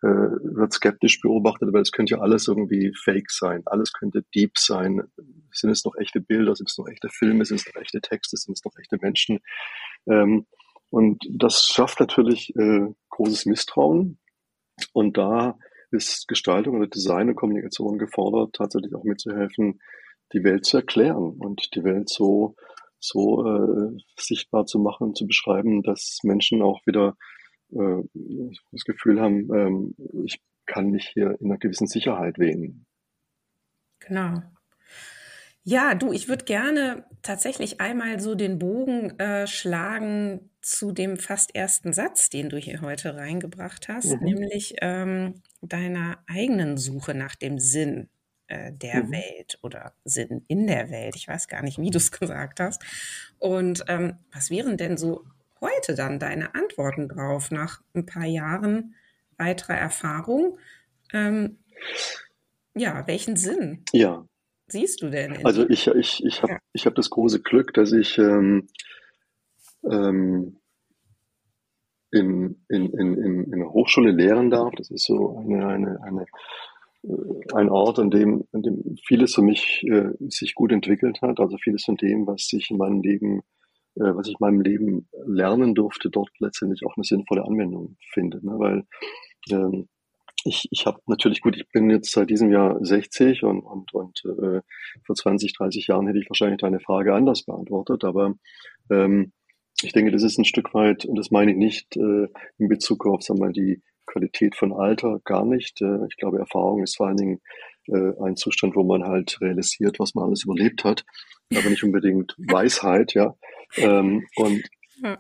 [0.03, 3.63] äh, wird skeptisch beobachtet, aber es könnte ja alles irgendwie fake sein.
[3.67, 5.03] Alles könnte deep sein.
[5.53, 6.55] Sind es noch echte Bilder?
[6.55, 7.45] Sind es noch echte Filme?
[7.45, 8.37] Sind es noch echte Texte?
[8.37, 9.41] Sind es noch echte Menschen?
[10.07, 10.47] Ähm,
[10.91, 14.19] und das schafft natürlich äh, großes Misstrauen.
[14.93, 15.59] Und da
[15.93, 19.81] ist Gestaltung oder Design und Kommunikation gefordert, tatsächlich auch mitzuhelfen,
[20.33, 22.57] die Welt zu erklären und die Welt so
[23.03, 27.17] so äh, sichtbar zu machen, zu beschreiben, dass Menschen auch wieder
[27.73, 28.03] äh,
[28.71, 32.87] das Gefühl haben, ähm, ich kann mich hier in einer gewissen Sicherheit wähnen.
[33.99, 34.43] Genau.
[35.65, 41.55] Ja, du, ich würde gerne tatsächlich einmal so den Bogen äh, schlagen zu dem fast
[41.55, 44.25] ersten Satz, den du hier heute reingebracht hast, mhm.
[44.25, 48.09] nämlich ähm, deiner eigenen Suche nach dem Sinn
[48.47, 49.13] äh, der mhm.
[49.13, 51.17] Welt oder Sinn in der Welt.
[51.17, 52.83] Ich weiß gar nicht, wie du es gesagt hast.
[53.39, 55.25] Und ähm, was wären denn so
[55.61, 58.95] heute dann deine Antworten drauf nach ein paar Jahren
[59.39, 60.59] weiterer Erfahrung?
[61.13, 61.59] Ähm,
[62.75, 64.25] ja, welchen Sinn ja.
[64.69, 65.45] siehst du denn?
[65.45, 66.85] also ich, ich, ich habe ja.
[66.85, 68.69] hab das große Glück, dass ich ähm,
[69.91, 70.59] ähm,
[72.11, 74.75] in, in, in, in, in der Hochschule lehren darf.
[74.77, 76.27] Das ist so eine, eine, eine
[77.05, 81.41] äh, ein Ort, an dem, an dem vieles für mich äh, sich gut entwickelt hat.
[81.41, 83.41] Also vieles von dem, was ich in meinem Leben,
[83.97, 88.45] äh, was ich in meinem Leben lernen durfte, dort letztendlich auch eine sinnvolle Anwendung findet.
[88.45, 88.53] Ne?
[88.59, 88.85] Weil
[89.51, 89.89] ähm,
[90.45, 94.23] ich, ich habe natürlich gut, ich bin jetzt seit diesem Jahr 60 und, und, und
[94.25, 94.61] äh,
[95.07, 98.35] vor 20, 30 Jahren hätte ich wahrscheinlich deine Frage anders beantwortet, aber
[98.91, 99.33] ähm,
[99.83, 103.07] ich denke, das ist ein Stück weit, und das meine ich nicht äh, in Bezug
[103.07, 105.81] auf sagen wir mal, die Qualität von Alter gar nicht.
[105.81, 107.41] Äh, ich glaube, Erfahrung ist vor allen Dingen
[107.89, 111.05] äh, ein Zustand, wo man halt realisiert, was man alles überlebt hat,
[111.55, 113.35] aber nicht unbedingt Weisheit, ja.
[113.77, 114.63] Ähm, und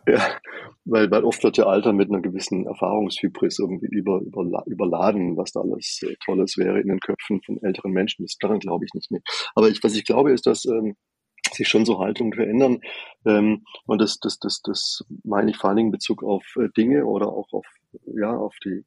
[0.06, 0.40] ja,
[0.84, 5.52] weil, weil oft wird ja Alter mit einer gewissen Erfahrungshybris irgendwie über, über, überladen, was
[5.52, 8.24] da alles äh, Tolles wäre in den Köpfen von älteren Menschen.
[8.24, 9.10] Das daran glaube ich nicht.
[9.10, 9.20] Nee.
[9.54, 10.94] Aber ich, was ich glaube, ist, dass ähm,
[11.54, 12.80] sich schon so Haltungen verändern.
[13.24, 16.68] Ähm, und das, das, das, das meine ich vor allen Dingen in Bezug auf äh,
[16.76, 17.66] Dinge oder auch auf,
[18.06, 18.84] ja, auf die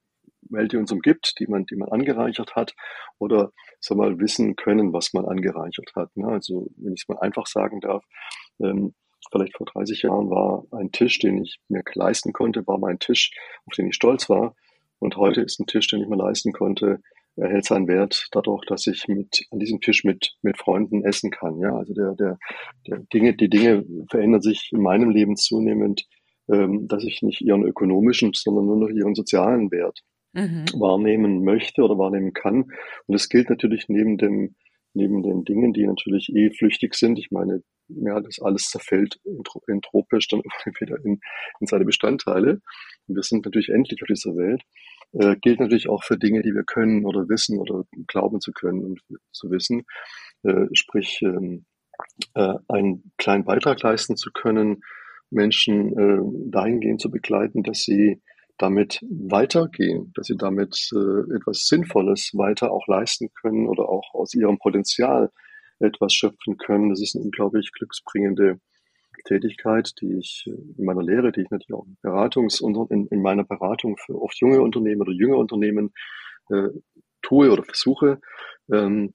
[0.49, 2.75] Welt, die uns umgibt, die man, die man angereichert hat
[3.17, 6.15] oder sag mal wissen können, was man angereichert hat.
[6.15, 6.27] Ne?
[6.27, 8.03] Also wenn ich es mal einfach sagen darf,
[8.59, 8.93] ähm,
[9.31, 13.31] vielleicht vor 30 Jahren war ein Tisch, den ich mir leisten konnte, war mein Tisch,
[13.65, 14.55] auf den ich stolz war.
[14.99, 17.01] Und heute ist ein Tisch, den ich mir leisten konnte,
[17.37, 21.59] erhält seinen Wert dadurch, dass ich mit an diesem Tisch mit mit Freunden essen kann.
[21.59, 22.37] Ja, also der der
[22.87, 26.05] der Dinge, die Dinge verändern sich in meinem Leben zunehmend,
[26.49, 30.01] ähm, dass ich nicht ihren ökonomischen, sondern nur noch ihren sozialen Wert
[30.33, 30.65] mhm.
[30.77, 32.63] wahrnehmen möchte oder wahrnehmen kann.
[32.63, 34.55] Und das gilt natürlich neben dem
[34.95, 39.19] neben den Dingen, die natürlich eh flüchtig sind, ich meine, ja, das alles zerfällt
[39.67, 40.41] entropisch dann
[40.79, 41.19] wieder in,
[41.59, 42.61] in seine Bestandteile.
[43.07, 44.63] Wir sind natürlich endlich auf dieser Welt.
[45.13, 48.83] Äh, gilt natürlich auch für Dinge, die wir können oder wissen oder glauben zu können
[48.83, 49.83] und zu wissen.
[50.43, 51.65] Äh, sprich, ähm,
[52.33, 54.81] äh, einen kleinen Beitrag leisten zu können,
[55.29, 58.21] Menschen äh, dahingehend zu begleiten, dass sie
[58.57, 64.33] damit weitergehen, dass sie damit äh, etwas Sinnvolles weiter auch leisten können oder auch aus
[64.33, 65.31] ihrem Potenzial
[65.79, 66.89] etwas schöpfen können.
[66.89, 68.59] Das ist eine unglaublich glücksbringende
[69.25, 73.43] Tätigkeit, die ich in meiner Lehre, die ich natürlich auch in, Beratungs in, in meiner
[73.43, 75.93] Beratung für oft junge Unternehmen oder junge Unternehmen
[76.49, 76.69] äh,
[77.21, 78.19] tue oder versuche.
[78.71, 79.13] Ähm,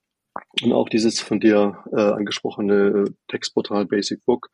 [0.63, 4.49] und auch dieses von dir äh, angesprochene Textportal Basic Book,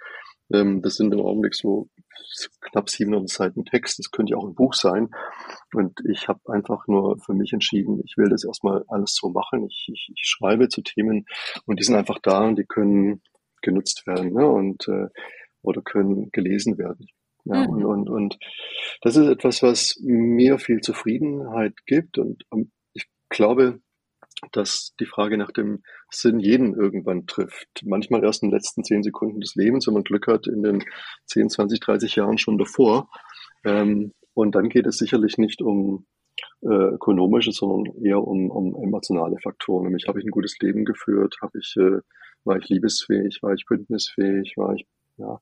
[0.52, 1.88] ähm, das sind im Augenblick so
[2.61, 3.98] knapp 700 Seiten Text.
[3.98, 5.11] Das könnte ja auch ein Buch sein.
[5.72, 9.66] Und ich habe einfach nur für mich entschieden, ich will das erstmal alles so machen.
[9.66, 11.26] Ich, ich, ich schreibe zu Themen
[11.66, 13.22] und die sind einfach da und die können
[13.62, 14.46] genutzt werden ne?
[14.46, 15.09] und äh,
[15.62, 17.09] oder können gelesen werden.
[17.44, 17.68] Ja, mhm.
[17.68, 18.38] und, und, und
[19.02, 22.18] das ist etwas, was mir viel Zufriedenheit gibt.
[22.18, 23.80] Und um, ich glaube,
[24.53, 27.83] dass die Frage nach dem Sinn jeden irgendwann trifft.
[27.85, 30.85] Manchmal erst in den letzten zehn Sekunden des Lebens, wenn man Glück hat, in den
[31.27, 33.09] 10, 20, 30 Jahren schon davor.
[33.64, 36.07] Ähm, und dann geht es sicherlich nicht um
[36.62, 39.85] äh, ökonomische, sondern eher um, um emotionale Faktoren.
[39.85, 42.01] Nämlich habe ich ein gutes Leben geführt, habe ich, äh,
[42.44, 45.40] war ich liebesfähig, war ich bündnisfähig, war ich ja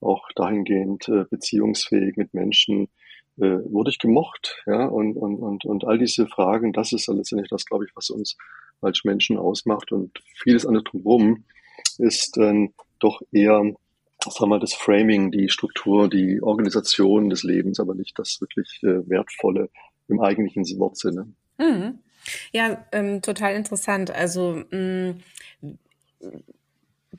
[0.00, 2.88] auch dahingehend äh, beziehungsfähig mit Menschen,
[3.38, 7.50] äh, wurde ich gemocht, ja, und, und, und, und all diese Fragen, das ist letztendlich
[7.50, 8.36] das, glaube ich, was uns
[8.80, 11.44] als Menschen ausmacht und vieles andere drumherum
[11.98, 12.68] ist äh,
[12.98, 13.76] doch eher, sagen
[14.40, 19.08] wir mal, das Framing, die Struktur, die Organisation des Lebens, aber nicht das wirklich äh,
[19.08, 19.70] Wertvolle
[20.08, 21.32] im eigentlichen Wortsinne.
[21.58, 21.98] Mhm.
[22.52, 24.10] Ja, ähm, total interessant.
[24.10, 25.14] Also mh,
[25.60, 25.74] mm,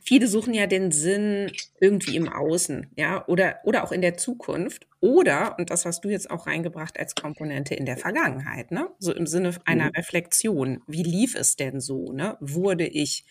[0.03, 4.88] viele suchen ja den Sinn irgendwie im Außen, ja, oder, oder auch in der Zukunft.
[4.99, 8.89] Oder, und das hast du jetzt auch reingebracht als Komponente in der Vergangenheit, ne?
[8.99, 9.91] So im Sinne einer mhm.
[9.95, 10.81] Reflexion.
[10.88, 12.38] Wie lief es denn so, ne?
[12.39, 13.25] Wurde ich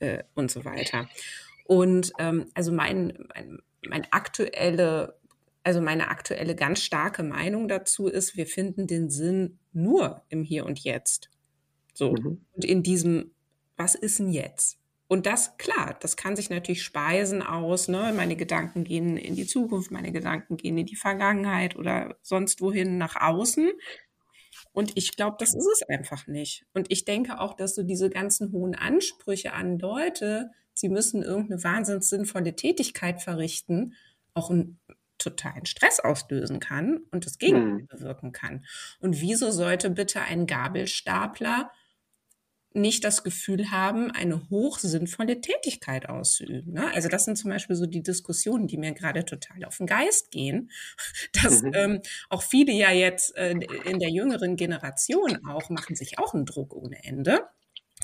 [0.00, 1.08] äh, und so weiter.
[1.64, 5.18] Und ähm, also mein, mein, mein aktuelle,
[5.62, 10.66] also meine aktuelle ganz starke Meinung dazu ist, wir finden den Sinn nur im Hier
[10.66, 11.30] und Jetzt.
[11.94, 12.12] So.
[12.12, 12.40] Mhm.
[12.52, 13.32] Und in diesem,
[13.76, 14.78] was ist denn jetzt?
[15.06, 18.12] Und das, klar, das kann sich natürlich speisen aus, ne?
[18.16, 22.96] meine Gedanken gehen in die Zukunft, meine Gedanken gehen in die Vergangenheit oder sonst wohin
[22.96, 23.70] nach außen.
[24.72, 26.66] Und ich glaube, das ist es einfach nicht.
[26.72, 31.62] Und ich denke auch, dass so diese ganzen hohen Ansprüche an Leute, sie müssen irgendeine
[31.62, 33.94] wahnsinnig sinnvolle Tätigkeit verrichten,
[34.32, 34.80] auch einen
[35.18, 37.86] totalen Stress auslösen kann und das Gegenteil hm.
[37.86, 38.64] bewirken kann.
[39.00, 41.70] Und wieso sollte bitte ein Gabelstapler
[42.74, 46.72] nicht das Gefühl haben, eine hochsinnvolle Tätigkeit auszuüben.
[46.72, 46.92] Ne?
[46.92, 50.32] Also das sind zum Beispiel so die Diskussionen, die mir gerade total auf den Geist
[50.32, 50.70] gehen,
[51.42, 51.70] dass mhm.
[51.74, 56.46] ähm, auch viele ja jetzt äh, in der jüngeren Generation auch machen sich auch einen
[56.46, 57.42] Druck ohne Ende.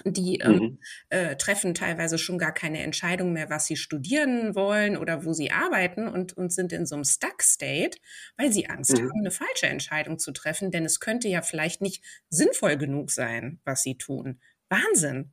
[0.04, 0.78] Die ähm, mhm.
[1.10, 5.50] äh, treffen teilweise schon gar keine Entscheidung mehr, was sie studieren wollen oder wo sie
[5.50, 7.98] arbeiten und, und sind in so einem Stuck-State,
[8.36, 9.08] weil sie Angst mhm.
[9.08, 13.60] haben, eine falsche Entscheidung zu treffen, denn es könnte ja vielleicht nicht sinnvoll genug sein,
[13.64, 14.40] was sie tun.
[14.70, 15.32] Wahnsinn.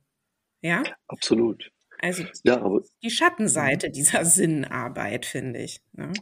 [0.60, 0.82] Ja?
[1.06, 1.70] Absolut.
[2.00, 5.80] Also ja, aber, die Schattenseite dieser Sinnarbeit, finde ich.
[5.92, 6.12] Ne?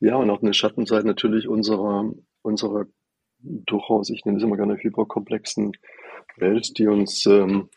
[0.00, 2.10] Ja, und auch eine Schattenseite natürlich unserer,
[2.42, 2.86] unserer
[3.38, 5.72] durchaus, ich nenne es immer gerne hyperkomplexen
[6.36, 7.70] Welt, die uns ähm,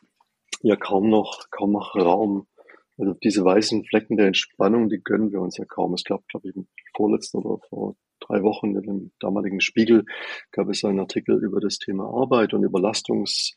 [0.62, 2.48] ja kaum noch, kaum noch Raum,
[2.98, 5.94] also diese weißen Flecken der Entspannung, die gönnen wir uns ja kaum.
[5.94, 10.06] Es gab, glaube ich, im vorletzten oder vor drei Wochen in dem damaligen Spiegel
[10.52, 13.56] gab es einen Artikel über das Thema Arbeit und Überlastungs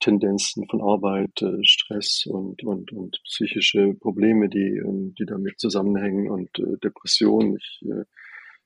[0.00, 6.30] Tendenzen von Arbeit, äh, Stress und, und, und psychische Probleme, die, ähm, die damit zusammenhängen
[6.30, 7.56] und äh, Depressionen.
[7.56, 8.04] Ich, äh,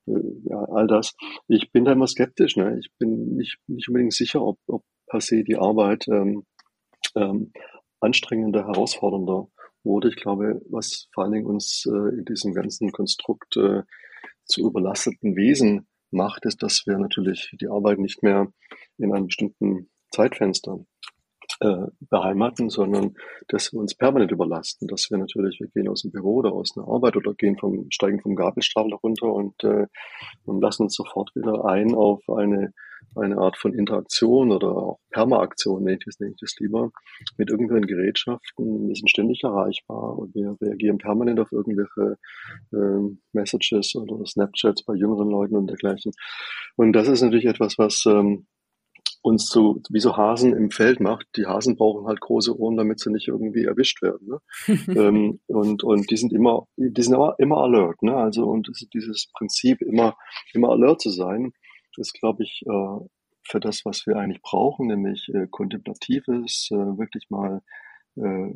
[0.07, 1.15] ja, all das.
[1.49, 2.57] Ich bin da immer skeptisch.
[2.57, 2.79] Ne?
[2.81, 6.45] Ich bin nicht, nicht unbedingt sicher, ob, ob per se die Arbeit ähm,
[7.15, 7.53] ähm,
[8.01, 9.49] anstrengender, herausfordernder
[9.85, 10.09] wurde.
[10.09, 13.83] Ich glaube, was vor allen Dingen uns äh, in diesem ganzen Konstrukt äh,
[14.45, 18.53] zu überlasteten Wesen macht, ist, dass wir natürlich die Arbeit nicht mehr
[18.99, 20.85] in einem bestimmten Zeitfenster
[21.63, 23.15] äh, beheimaten, sondern
[23.49, 26.77] dass wir uns permanent überlasten, dass wir natürlich, wir gehen aus dem Büro oder aus
[26.77, 29.87] einer Arbeit oder gehen vom, steigen vom Gabelstapler runter und, äh,
[30.45, 32.73] und lassen uns sofort wieder ein auf eine,
[33.15, 36.91] eine Art von Interaktion oder auch Permaaktion, nenne ich das, nenne ich das lieber,
[37.37, 38.89] mit irgendwelchen Gerätschaften.
[38.89, 42.19] Wir sind ständig erreichbar und wir reagieren permanent auf irgendwelche
[42.73, 46.13] äh, Messages oder Snapchats bei jüngeren Leuten und dergleichen.
[46.77, 48.47] Und das ist natürlich etwas, was ähm,
[49.23, 51.27] uns so wie so Hasen im Feld macht.
[51.37, 54.29] Die Hasen brauchen halt große Ohren, damit sie nicht irgendwie erwischt werden.
[54.29, 54.39] Ne?
[54.97, 58.03] ähm, und und die sind immer, die sind immer, immer alert.
[58.03, 58.15] Ne?
[58.15, 60.17] Also und dieses Prinzip immer
[60.53, 61.53] immer alert zu sein,
[61.97, 63.07] ist glaube ich äh,
[63.45, 67.63] für das, was wir eigentlich brauchen, nämlich äh, kontemplatives, äh, wirklich mal
[68.17, 68.53] äh,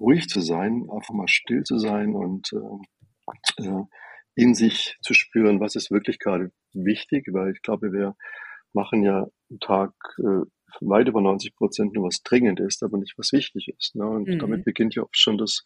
[0.00, 3.84] ruhig zu sein, einfach mal still zu sein und äh, äh,
[4.36, 8.16] in sich zu spüren, was ist wirklich gerade wichtig, weil ich glaube, wir
[8.72, 9.28] machen ja
[9.60, 10.44] Tag äh,
[10.80, 13.94] weit über 90 Prozent nur was dringend ist, aber nicht was wichtig ist.
[13.94, 14.06] Ne?
[14.06, 14.38] Und mhm.
[14.38, 15.62] damit beginnt ja auch schon das,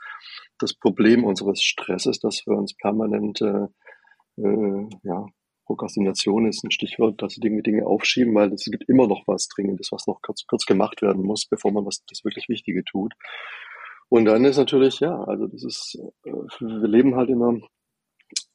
[0.58, 3.66] das Problem unseres Stresses, dass wir uns permanent äh,
[4.36, 5.26] äh, ja,
[5.66, 9.48] Prokrastination ist ein Stichwort, dass sie Dinge, Dinge aufschieben, weil es gibt immer noch was
[9.48, 13.14] Dringendes, was noch kurz, kurz gemacht werden muss, bevor man was das wirklich Wichtige tut.
[14.08, 17.60] Und dann ist natürlich, ja, also das ist, äh, wir leben halt in einer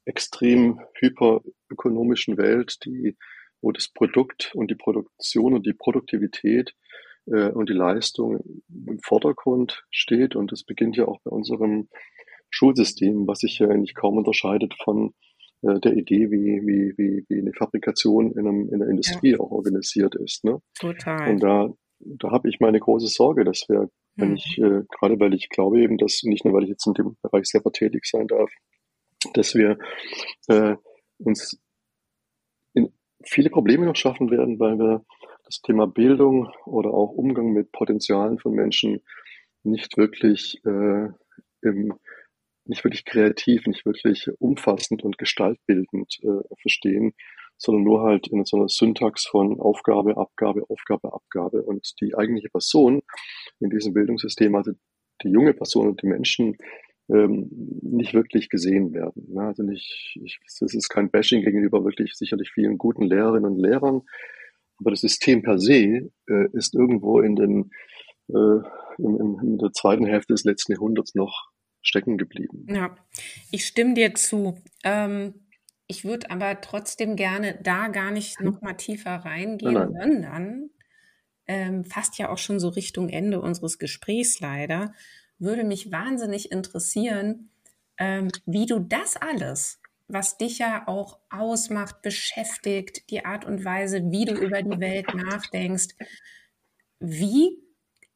[0.05, 3.15] extrem hyperökonomischen Welt, die,
[3.63, 6.75] wo das Produkt und die Produktion und die Produktivität
[7.25, 10.35] äh, und die Leistung im Vordergrund steht.
[10.35, 11.87] Und das beginnt ja auch bei unserem
[12.49, 15.13] Schulsystem, was sich ja eigentlich kaum unterscheidet von
[15.61, 19.39] äh, der Idee, wie, wie, wie, wie eine Fabrikation in, einem, in der Industrie ja.
[19.39, 20.43] auch organisiert ist.
[20.43, 20.59] Ne?
[20.79, 21.31] Total.
[21.31, 24.35] Und da, da habe ich meine große Sorge, dass wir, wenn hm.
[24.35, 27.15] ich, äh, gerade weil ich glaube eben, dass nicht nur, weil ich jetzt in dem
[27.21, 28.51] Bereich selber tätig sein darf,
[29.33, 29.77] dass wir
[30.49, 30.75] äh,
[31.17, 31.62] uns
[33.25, 35.05] viele Probleme noch schaffen werden, weil wir
[35.45, 39.01] das Thema Bildung oder auch Umgang mit Potenzialen von Menschen
[39.63, 41.09] nicht wirklich äh,
[41.61, 41.93] im
[42.65, 47.13] nicht wirklich kreativ, nicht wirklich umfassend und gestaltbildend äh, verstehen,
[47.57, 51.61] sondern nur halt in so einer Syntax von Aufgabe, Abgabe, Aufgabe, Abgabe.
[51.63, 53.01] Und die eigentliche Person
[53.59, 54.71] in diesem Bildungssystem, also
[55.23, 56.57] die junge Person und die Menschen,
[57.09, 57.49] ähm,
[57.81, 59.33] nicht wirklich gesehen werden.
[59.33, 59.41] Ne?
[59.41, 64.01] Also nicht, ich, das ist kein Bashing gegenüber wirklich sicherlich vielen guten Lehrerinnen und Lehrern,
[64.79, 67.71] aber das System per se äh, ist irgendwo in den
[68.29, 68.59] äh,
[68.97, 72.65] im, in der zweiten Hälfte des letzten Jahrhunderts noch stecken geblieben.
[72.69, 72.95] Ja,
[73.51, 74.57] ich stimme dir zu.
[74.83, 75.33] Ähm,
[75.87, 78.45] ich würde aber trotzdem gerne da gar nicht hm?
[78.45, 80.11] noch mal tiefer reingehen, nein, nein.
[80.11, 80.69] sondern
[81.45, 84.93] ähm, fast ja auch schon so Richtung Ende unseres Gesprächs leider,
[85.43, 87.49] würde mich wahnsinnig interessieren,
[87.97, 94.11] ähm, wie du das alles, was dich ja auch ausmacht, beschäftigt, die Art und Weise,
[94.11, 95.95] wie du über die Welt nachdenkst,
[96.99, 97.63] wie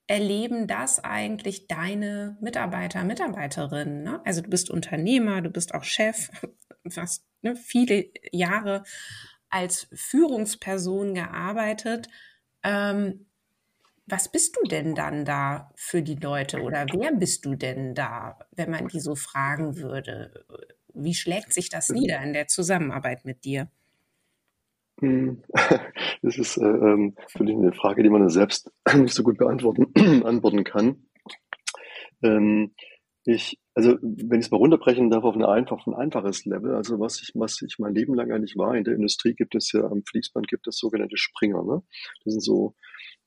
[0.07, 4.03] erleben das eigentlich deine Mitarbeiter, Mitarbeiterinnen?
[4.03, 4.21] Ne?
[4.25, 6.29] Also du bist Unternehmer, du bist auch Chef,
[6.95, 8.83] hast ne, viele Jahre
[9.49, 12.07] als Führungsperson gearbeitet.
[12.63, 13.26] Ähm,
[14.07, 18.39] was bist du denn dann da für die Leute oder wer bist du denn da,
[18.55, 20.45] wenn man die so fragen würde?
[20.93, 23.69] Wie schlägt sich das nieder in der Zusammenarbeit mit dir?
[25.01, 25.43] Hm.
[26.23, 29.93] Das ist äh, ähm, natürlich eine Frage, die man selbst nicht so gut beantworten,
[30.25, 31.05] antworten kann.
[32.23, 32.73] Ähm,
[33.23, 36.99] ich, also wenn ich es mal runterbrechen darf auf, eine einfach, ein einfaches Level, also
[36.99, 39.83] was ich, was ich mein Leben lang eigentlich war, in der Industrie gibt es ja
[39.83, 41.63] am Fließband gibt es sogenannte Springer.
[41.63, 41.83] Ne?
[42.25, 42.73] Das sind so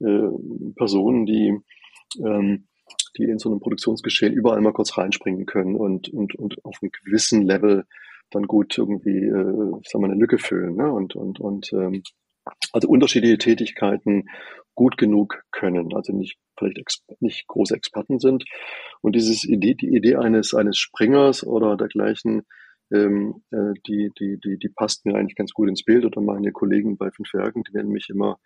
[0.01, 0.29] äh,
[0.75, 1.57] Personen, die
[2.19, 2.67] ähm,
[3.17, 6.91] die in so einem Produktionsgeschehen überall mal kurz reinspringen können und, und, und auf einem
[7.05, 7.85] gewissen Level
[8.31, 10.75] dann gut irgendwie, äh, sagen wir, eine Lücke füllen.
[10.75, 10.91] Ne?
[10.91, 12.03] Und, und, und ähm,
[12.73, 14.25] also unterschiedliche Tätigkeiten
[14.75, 18.45] gut genug können, also nicht vielleicht nicht große Experten sind.
[19.01, 22.43] Und dieses Idee, die Idee eines eines Springers oder dergleichen,
[22.93, 26.05] ähm, äh, die die die die passt mir eigentlich ganz gut ins Bild.
[26.05, 28.39] Oder meine Kollegen bei Fünf Werken, die nennen mich immer,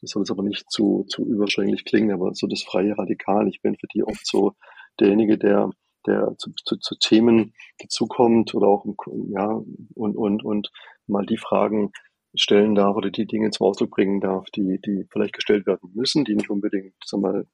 [0.00, 3.48] das soll jetzt aber nicht zu zu überschwänglich klingen, aber so das freie Radikal.
[3.48, 4.52] Ich bin für die oft so
[5.00, 5.70] derjenige, der
[6.06, 8.84] der zu, zu, zu Themen dazukommt oder auch
[9.30, 9.60] ja
[9.94, 10.70] und und und
[11.06, 11.92] mal die Fragen
[12.34, 16.24] stellen darf oder die Dinge zum Ausdruck bringen darf, die die vielleicht gestellt werden müssen,
[16.24, 17.46] die nicht unbedingt sag mal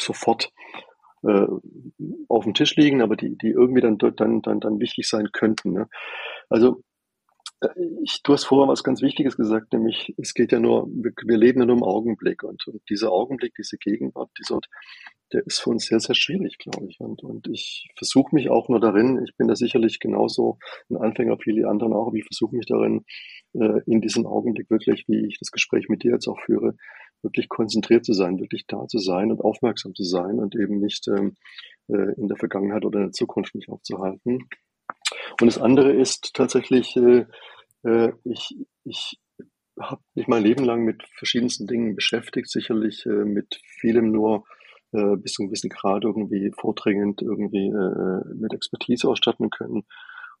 [0.00, 0.52] sofort
[1.22, 1.46] äh,
[2.28, 5.72] auf dem Tisch liegen, aber die die irgendwie dann dann dann dann wichtig sein könnten.
[5.72, 5.88] Ne?
[6.48, 6.82] Also
[7.60, 7.68] äh,
[8.02, 11.38] ich, du hast vorher was ganz Wichtiges gesagt, nämlich es geht ja nur, wir, wir
[11.38, 14.60] leben ja nur im Augenblick und, und dieser Augenblick, diese Gegenwart, dieser,
[15.32, 17.00] der ist für uns sehr, sehr schwierig, glaube ich.
[17.00, 20.58] Und, und ich versuche mich auch nur darin, ich bin da sicherlich genauso
[20.90, 23.04] ein Anfänger, viele anderen auch, aber ich versuche mich darin,
[23.54, 26.76] äh, in diesem Augenblick wirklich, wie ich das Gespräch mit dir jetzt auch führe,
[27.22, 31.08] wirklich konzentriert zu sein, wirklich da zu sein und aufmerksam zu sein und eben nicht
[31.08, 31.36] ähm,
[31.88, 34.48] äh, in der Vergangenheit oder in der Zukunft mich aufzuhalten.
[35.40, 37.24] Und das andere ist tatsächlich, äh,
[37.82, 39.18] äh, ich, ich
[39.80, 44.44] habe mich mein Leben lang mit verschiedensten Dingen beschäftigt, sicherlich äh, mit vielem nur
[44.92, 49.84] äh, bis zu einem gewissen Grad irgendwie vordringend irgendwie äh, mit Expertise ausstatten können.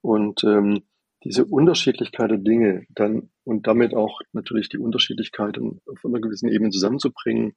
[0.00, 0.82] Und ähm,
[1.24, 6.70] diese Unterschiedlichkeit der Dinge dann und damit auch natürlich die Unterschiedlichkeit auf einer gewissen Ebene
[6.70, 7.54] zusammenzubringen,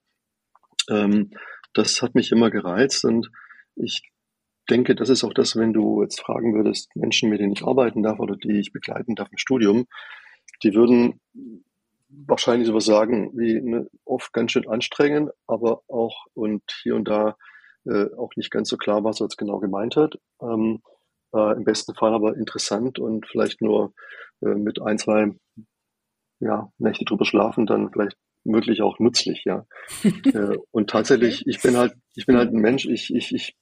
[0.89, 1.31] ähm,
[1.73, 3.29] das hat mich immer gereizt und
[3.75, 4.09] ich
[4.69, 8.03] denke, das ist auch das, wenn du jetzt fragen würdest, Menschen, mit denen ich arbeiten
[8.03, 9.85] darf oder die ich begleiten darf im Studium,
[10.63, 11.19] die würden
[12.09, 17.37] wahrscheinlich sowas sagen wie ne, oft ganz schön anstrengend, aber auch und hier und da
[17.85, 20.15] äh, auch nicht ganz so klar, was er jetzt genau gemeint hat.
[20.41, 20.81] Ähm,
[21.33, 23.93] äh, Im besten Fall aber interessant und vielleicht nur
[24.41, 25.31] äh, mit ein, zwei
[26.39, 29.65] ja, Nächte drüber schlafen, dann vielleicht wirklich auch nützlich, ja.
[30.03, 33.57] äh, und tatsächlich, ich bin halt, ich bin halt ein Mensch, ich, ich, ich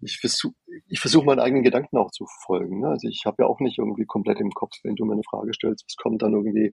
[0.00, 0.54] ich versuche
[0.88, 2.80] ich versuch meinen eigenen Gedanken auch zu folgen.
[2.80, 2.88] Ne?
[2.88, 5.54] Also ich habe ja auch nicht irgendwie komplett im Kopf, wenn du mir eine Frage
[5.54, 6.72] stellst, was kommt dann irgendwie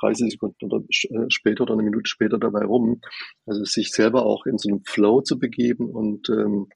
[0.00, 3.00] 30 Sekunden oder äh, später oder eine Minute später dabei rum.
[3.46, 6.68] Also sich selber auch in so einen Flow zu begeben und ähm,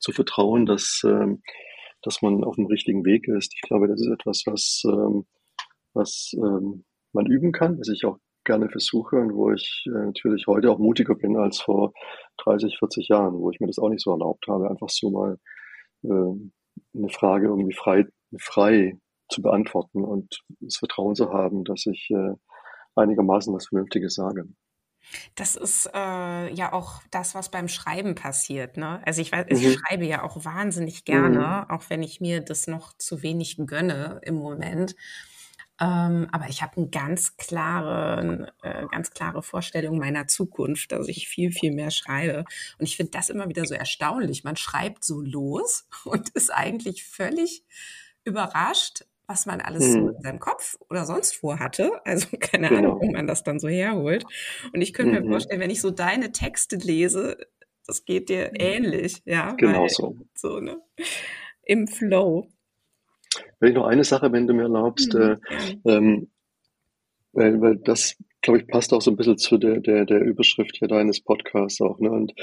[0.00, 1.42] zu vertrauen, dass, ähm,
[2.02, 3.52] dass man auf dem richtigen Weg ist.
[3.54, 5.26] Ich glaube, das ist etwas, was, ähm,
[5.94, 10.46] was ähm, man üben kann, was ich auch gerne versuche und wo ich äh, natürlich
[10.46, 11.92] heute auch mutiger bin als vor
[12.38, 15.38] 30, 40 Jahren, wo ich mir das auch nicht so erlaubt habe, einfach so mal
[16.04, 16.08] äh,
[16.94, 18.06] eine Frage irgendwie frei,
[18.38, 22.34] frei zu beantworten und das Vertrauen zu haben, dass ich äh,
[22.94, 24.48] einigermaßen was Vernünftiges sage.
[25.34, 28.76] Das ist äh, ja auch das, was beim Schreiben passiert.
[28.76, 29.00] Ne?
[29.04, 29.78] Also ich weiß, ich mhm.
[29.78, 31.70] schreibe ja auch wahnsinnig gerne, mhm.
[31.70, 34.94] auch wenn ich mir das noch zu wenig gönne im Moment.
[35.80, 41.28] Ähm, aber ich habe eine ganz klare, äh, ganz klare Vorstellung meiner Zukunft, dass ich
[41.28, 42.44] viel, viel mehr schreibe.
[42.78, 44.42] Und ich finde das immer wieder so erstaunlich.
[44.42, 47.64] Man schreibt so los und ist eigentlich völlig
[48.24, 49.92] überrascht, was man alles hm.
[49.92, 51.92] so in seinem Kopf oder sonst vorhatte.
[52.04, 52.78] Also keine genau.
[52.78, 54.24] Ahnung, wo man das dann so herholt.
[54.72, 55.26] Und ich könnte mhm.
[55.26, 57.36] mir vorstellen, wenn ich so deine Texte lese,
[57.86, 59.52] das geht dir ähnlich, ja.
[59.52, 60.16] Genau so.
[60.34, 60.80] So, ne?
[61.62, 62.48] Im Flow.
[63.60, 65.20] Wenn ich noch eine Sache, wenn du mir erlaubst, mhm.
[65.20, 66.30] äh, ähm,
[67.32, 70.76] weil, weil das, glaube ich, passt auch so ein bisschen zu der, der, der Überschrift
[70.76, 71.98] hier deines Podcasts auch.
[71.98, 72.10] Ne?
[72.10, 72.34] Und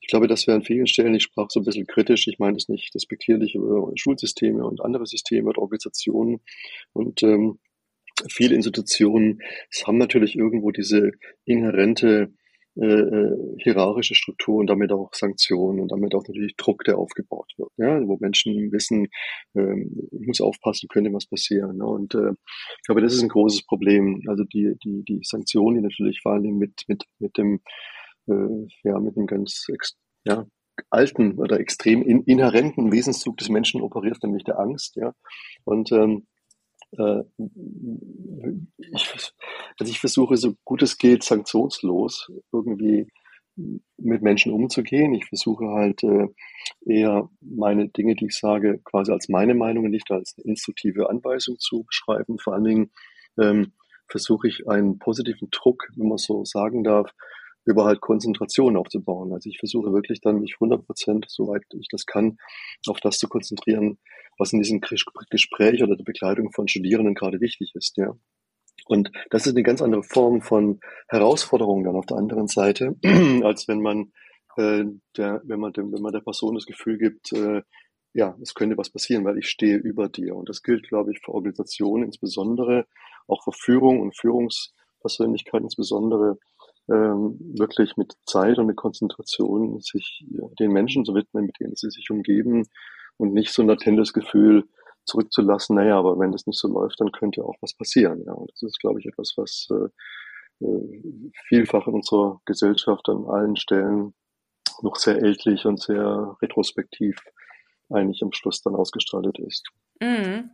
[0.00, 2.54] ich glaube, dass wir an vielen Stellen, ich sprach so ein bisschen kritisch, ich meine
[2.54, 6.40] das nicht despektierlich über Schulsysteme und andere Systeme oder Organisationen.
[6.92, 7.58] Und ähm,
[8.28, 9.40] viele Institutionen
[9.84, 11.12] haben natürlich irgendwo diese
[11.44, 12.32] inhärente
[12.80, 17.52] äh, äh, hierarchische Struktur und damit auch Sanktionen und damit auch natürlich Druck, der aufgebaut
[17.58, 19.08] wird, ja, wo Menschen wissen,
[19.54, 21.76] ähm, ich muss aufpassen, könnte was passieren.
[21.76, 21.84] Ne?
[21.84, 24.22] Und äh, ich glaube, das ist ein großes Problem.
[24.28, 27.60] Also die, die, die Sanktionen, die natürlich vor allem mit, mit, mit dem,
[28.28, 29.66] äh, ja, mit dem ganz
[30.24, 30.46] ja,
[30.88, 35.12] alten oder extrem in, inhärenten Wesenszug des Menschen operiert, nämlich der Angst, ja.
[35.64, 36.26] Und ähm,
[36.92, 37.22] äh,
[38.78, 39.32] ich,
[39.78, 43.08] also ich versuche so gut es geht sanktionslos irgendwie
[43.98, 45.14] mit Menschen umzugehen.
[45.14, 46.28] Ich versuche halt äh,
[46.86, 51.58] eher meine Dinge, die ich sage, quasi als meine Meinung und nicht als instruktive Anweisung
[51.58, 52.38] zu beschreiben.
[52.38, 52.90] Vor allen Dingen
[53.38, 53.72] ähm,
[54.08, 57.12] versuche ich einen positiven Druck, wenn man so sagen darf,
[57.70, 59.32] über halt Konzentration aufzubauen.
[59.32, 62.38] Also ich versuche wirklich dann mich 100 Prozent, soweit ich das kann,
[62.86, 63.98] auf das zu konzentrieren,
[64.38, 68.14] was in diesem Gespräch oder der Begleitung von Studierenden gerade wichtig ist, ja.
[68.86, 72.96] Und das ist eine ganz andere Form von Herausforderung dann auf der anderen Seite,
[73.44, 74.12] als wenn man
[74.56, 74.84] äh,
[75.16, 77.62] der, wenn man dem, wenn man der Person das Gefühl gibt, äh,
[78.12, 80.34] ja, es könnte was passieren, weil ich stehe über dir.
[80.34, 82.86] Und das gilt, glaube ich, für Organisationen insbesondere,
[83.28, 86.38] auch für Führung und Führungspersönlichkeiten insbesondere,
[86.90, 91.76] ähm, wirklich mit Zeit und mit Konzentration sich ja, den Menschen zu widmen, mit denen
[91.76, 92.66] sie sich umgeben
[93.16, 94.64] und nicht so ein latentes Gefühl
[95.04, 98.22] zurückzulassen, naja, aber wenn das nicht so läuft, dann könnte auch was passieren.
[98.26, 98.32] Ja.
[98.32, 101.02] Und das ist, glaube ich, etwas, was äh, äh,
[101.48, 104.14] vielfach in unserer Gesellschaft an allen Stellen
[104.82, 107.20] noch sehr ältlich und sehr retrospektiv
[107.90, 109.68] eigentlich am Schluss dann ausgestaltet ist.
[110.00, 110.50] Mhm.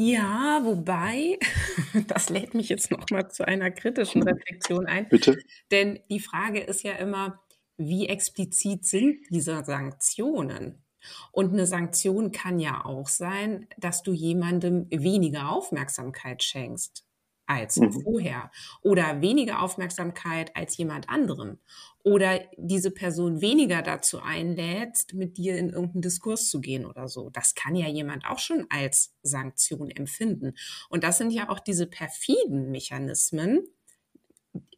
[0.00, 1.38] Ja, wobei,
[2.06, 5.08] das lädt mich jetzt nochmal zu einer kritischen Reflexion ein.
[5.10, 5.36] Bitte.
[5.72, 7.40] Denn die Frage ist ja immer,
[7.78, 10.84] wie explizit sind diese Sanktionen?
[11.32, 17.07] Und eine Sanktion kann ja auch sein, dass du jemandem weniger Aufmerksamkeit schenkst
[17.48, 17.92] als mhm.
[17.92, 18.50] vorher
[18.82, 21.58] oder weniger Aufmerksamkeit als jemand anderem
[22.04, 27.30] oder diese Person weniger dazu einlädst, mit dir in irgendeinen Diskurs zu gehen oder so.
[27.30, 30.54] Das kann ja jemand auch schon als Sanktion empfinden.
[30.88, 33.66] Und das sind ja auch diese perfiden Mechanismen,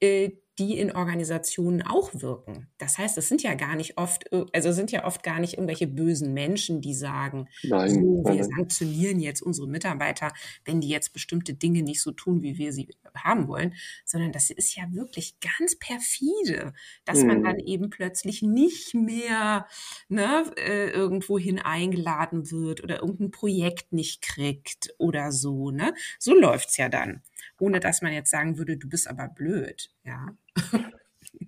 [0.01, 2.69] äh, die in Organisationen auch wirken.
[2.77, 5.87] Das heißt, es sind ja gar nicht oft, also sind ja oft gar nicht irgendwelche
[5.87, 10.33] bösen Menschen, die sagen, Nein, so, wir nein, sanktionieren jetzt unsere Mitarbeiter,
[10.67, 14.51] wenn die jetzt bestimmte Dinge nicht so tun, wie wir sie haben wollen, sondern das
[14.51, 16.75] ist ja wirklich ganz perfide,
[17.07, 17.65] dass man dann Mhm.
[17.65, 19.67] eben plötzlich nicht mehr
[20.09, 25.71] ne, äh, irgendwohin eingeladen wird oder irgendein Projekt nicht kriegt oder so.
[25.71, 25.95] Ne?
[26.19, 27.23] So läuft's ja dann.
[27.61, 29.91] Ohne dass man jetzt sagen würde, du bist aber blöd.
[30.05, 30.27] Ja.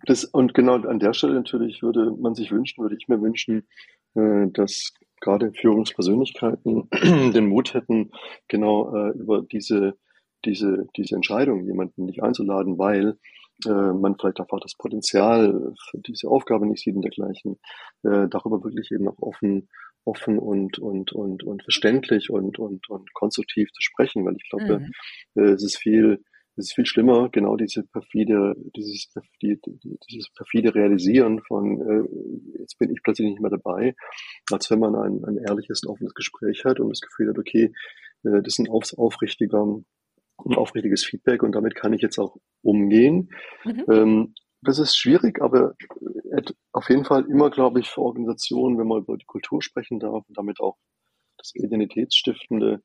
[0.04, 3.66] Das, und genau an der Stelle natürlich würde man sich wünschen, würde ich mir wünschen,
[4.14, 6.88] äh, dass gerade Führungspersönlichkeiten
[7.32, 8.10] den Mut hätten,
[8.48, 9.96] genau äh, über diese,
[10.44, 13.16] diese, diese Entscheidung, jemanden nicht einzuladen, weil
[13.64, 17.58] äh, man vielleicht einfach das Potenzial für diese Aufgabe nicht sieht und dergleichen,
[18.02, 19.68] darüber wirklich eben auch offen,
[20.04, 24.80] offen und, und, und, und verständlich und, und, und konstruktiv zu sprechen, weil ich glaube,
[24.80, 24.90] Mhm.
[25.42, 26.22] äh, es ist viel,
[26.56, 29.58] es ist viel schlimmer, genau diese perfide, dieses perfide,
[30.10, 33.94] dieses perfide Realisieren von, äh, jetzt bin ich plötzlich nicht mehr dabei,
[34.50, 37.72] als wenn man ein, ein ehrliches und offenes Gespräch hat und das Gefühl hat, okay,
[38.24, 42.36] äh, das ist ein auf, aufrichtiger, ein aufrichtiges Feedback und damit kann ich jetzt auch
[42.62, 43.30] umgehen.
[43.64, 43.84] Mhm.
[43.88, 45.74] Ähm, das ist schwierig, aber
[46.72, 50.24] auf jeden Fall immer, glaube ich, für Organisationen, wenn man über die Kultur sprechen darf
[50.28, 50.76] und damit auch
[51.36, 52.82] das Identitätsstiftende,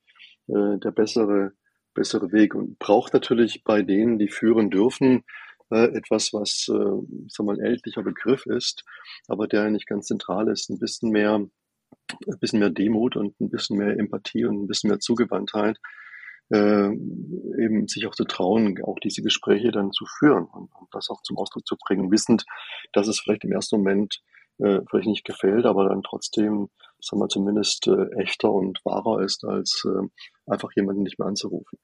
[0.47, 1.51] äh, der bessere,
[1.93, 2.55] bessere Weg.
[2.55, 5.23] Und braucht natürlich bei denen, die führen dürfen,
[5.69, 8.83] äh, etwas, was, äh, sag mal, ein ältlicher Begriff ist,
[9.27, 13.49] aber der nicht ganz zentral ist, ein bisschen mehr, ein bisschen mehr Demut und ein
[13.49, 15.77] bisschen mehr Empathie und ein bisschen mehr Zugewandtheit,
[16.49, 21.09] äh, eben sich auch zu trauen, auch diese Gespräche dann zu führen und, und das
[21.09, 22.45] auch zum Ausdruck zu bringen, wissend,
[22.93, 24.21] dass es vielleicht im ersten Moment
[24.59, 26.69] äh, vielleicht nicht gefällt, aber dann trotzdem,
[26.99, 30.07] sagen wir zumindest äh, echter und wahrer ist, als äh,
[30.51, 31.77] einfach jemanden nicht mehr anzurufen.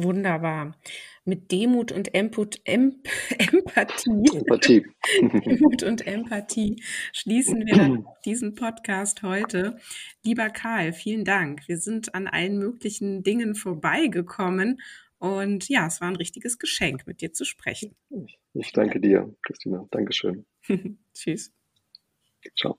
[0.00, 0.76] Wunderbar.
[1.24, 3.02] Mit Demut und Emput, Em,
[3.38, 4.86] Empathie, Empathie.
[5.44, 6.80] Demut und Empathie
[7.12, 9.76] schließen wir diesen Podcast heute.
[10.22, 11.66] Lieber Karl, vielen Dank.
[11.66, 14.80] Wir sind an allen möglichen Dingen vorbeigekommen
[15.18, 17.96] und ja, es war ein richtiges Geschenk, mit dir zu sprechen.
[18.54, 19.84] Ich danke dir, Christina.
[19.90, 20.46] Dankeschön.
[21.12, 21.52] Tschüss.
[22.56, 22.78] Ciao.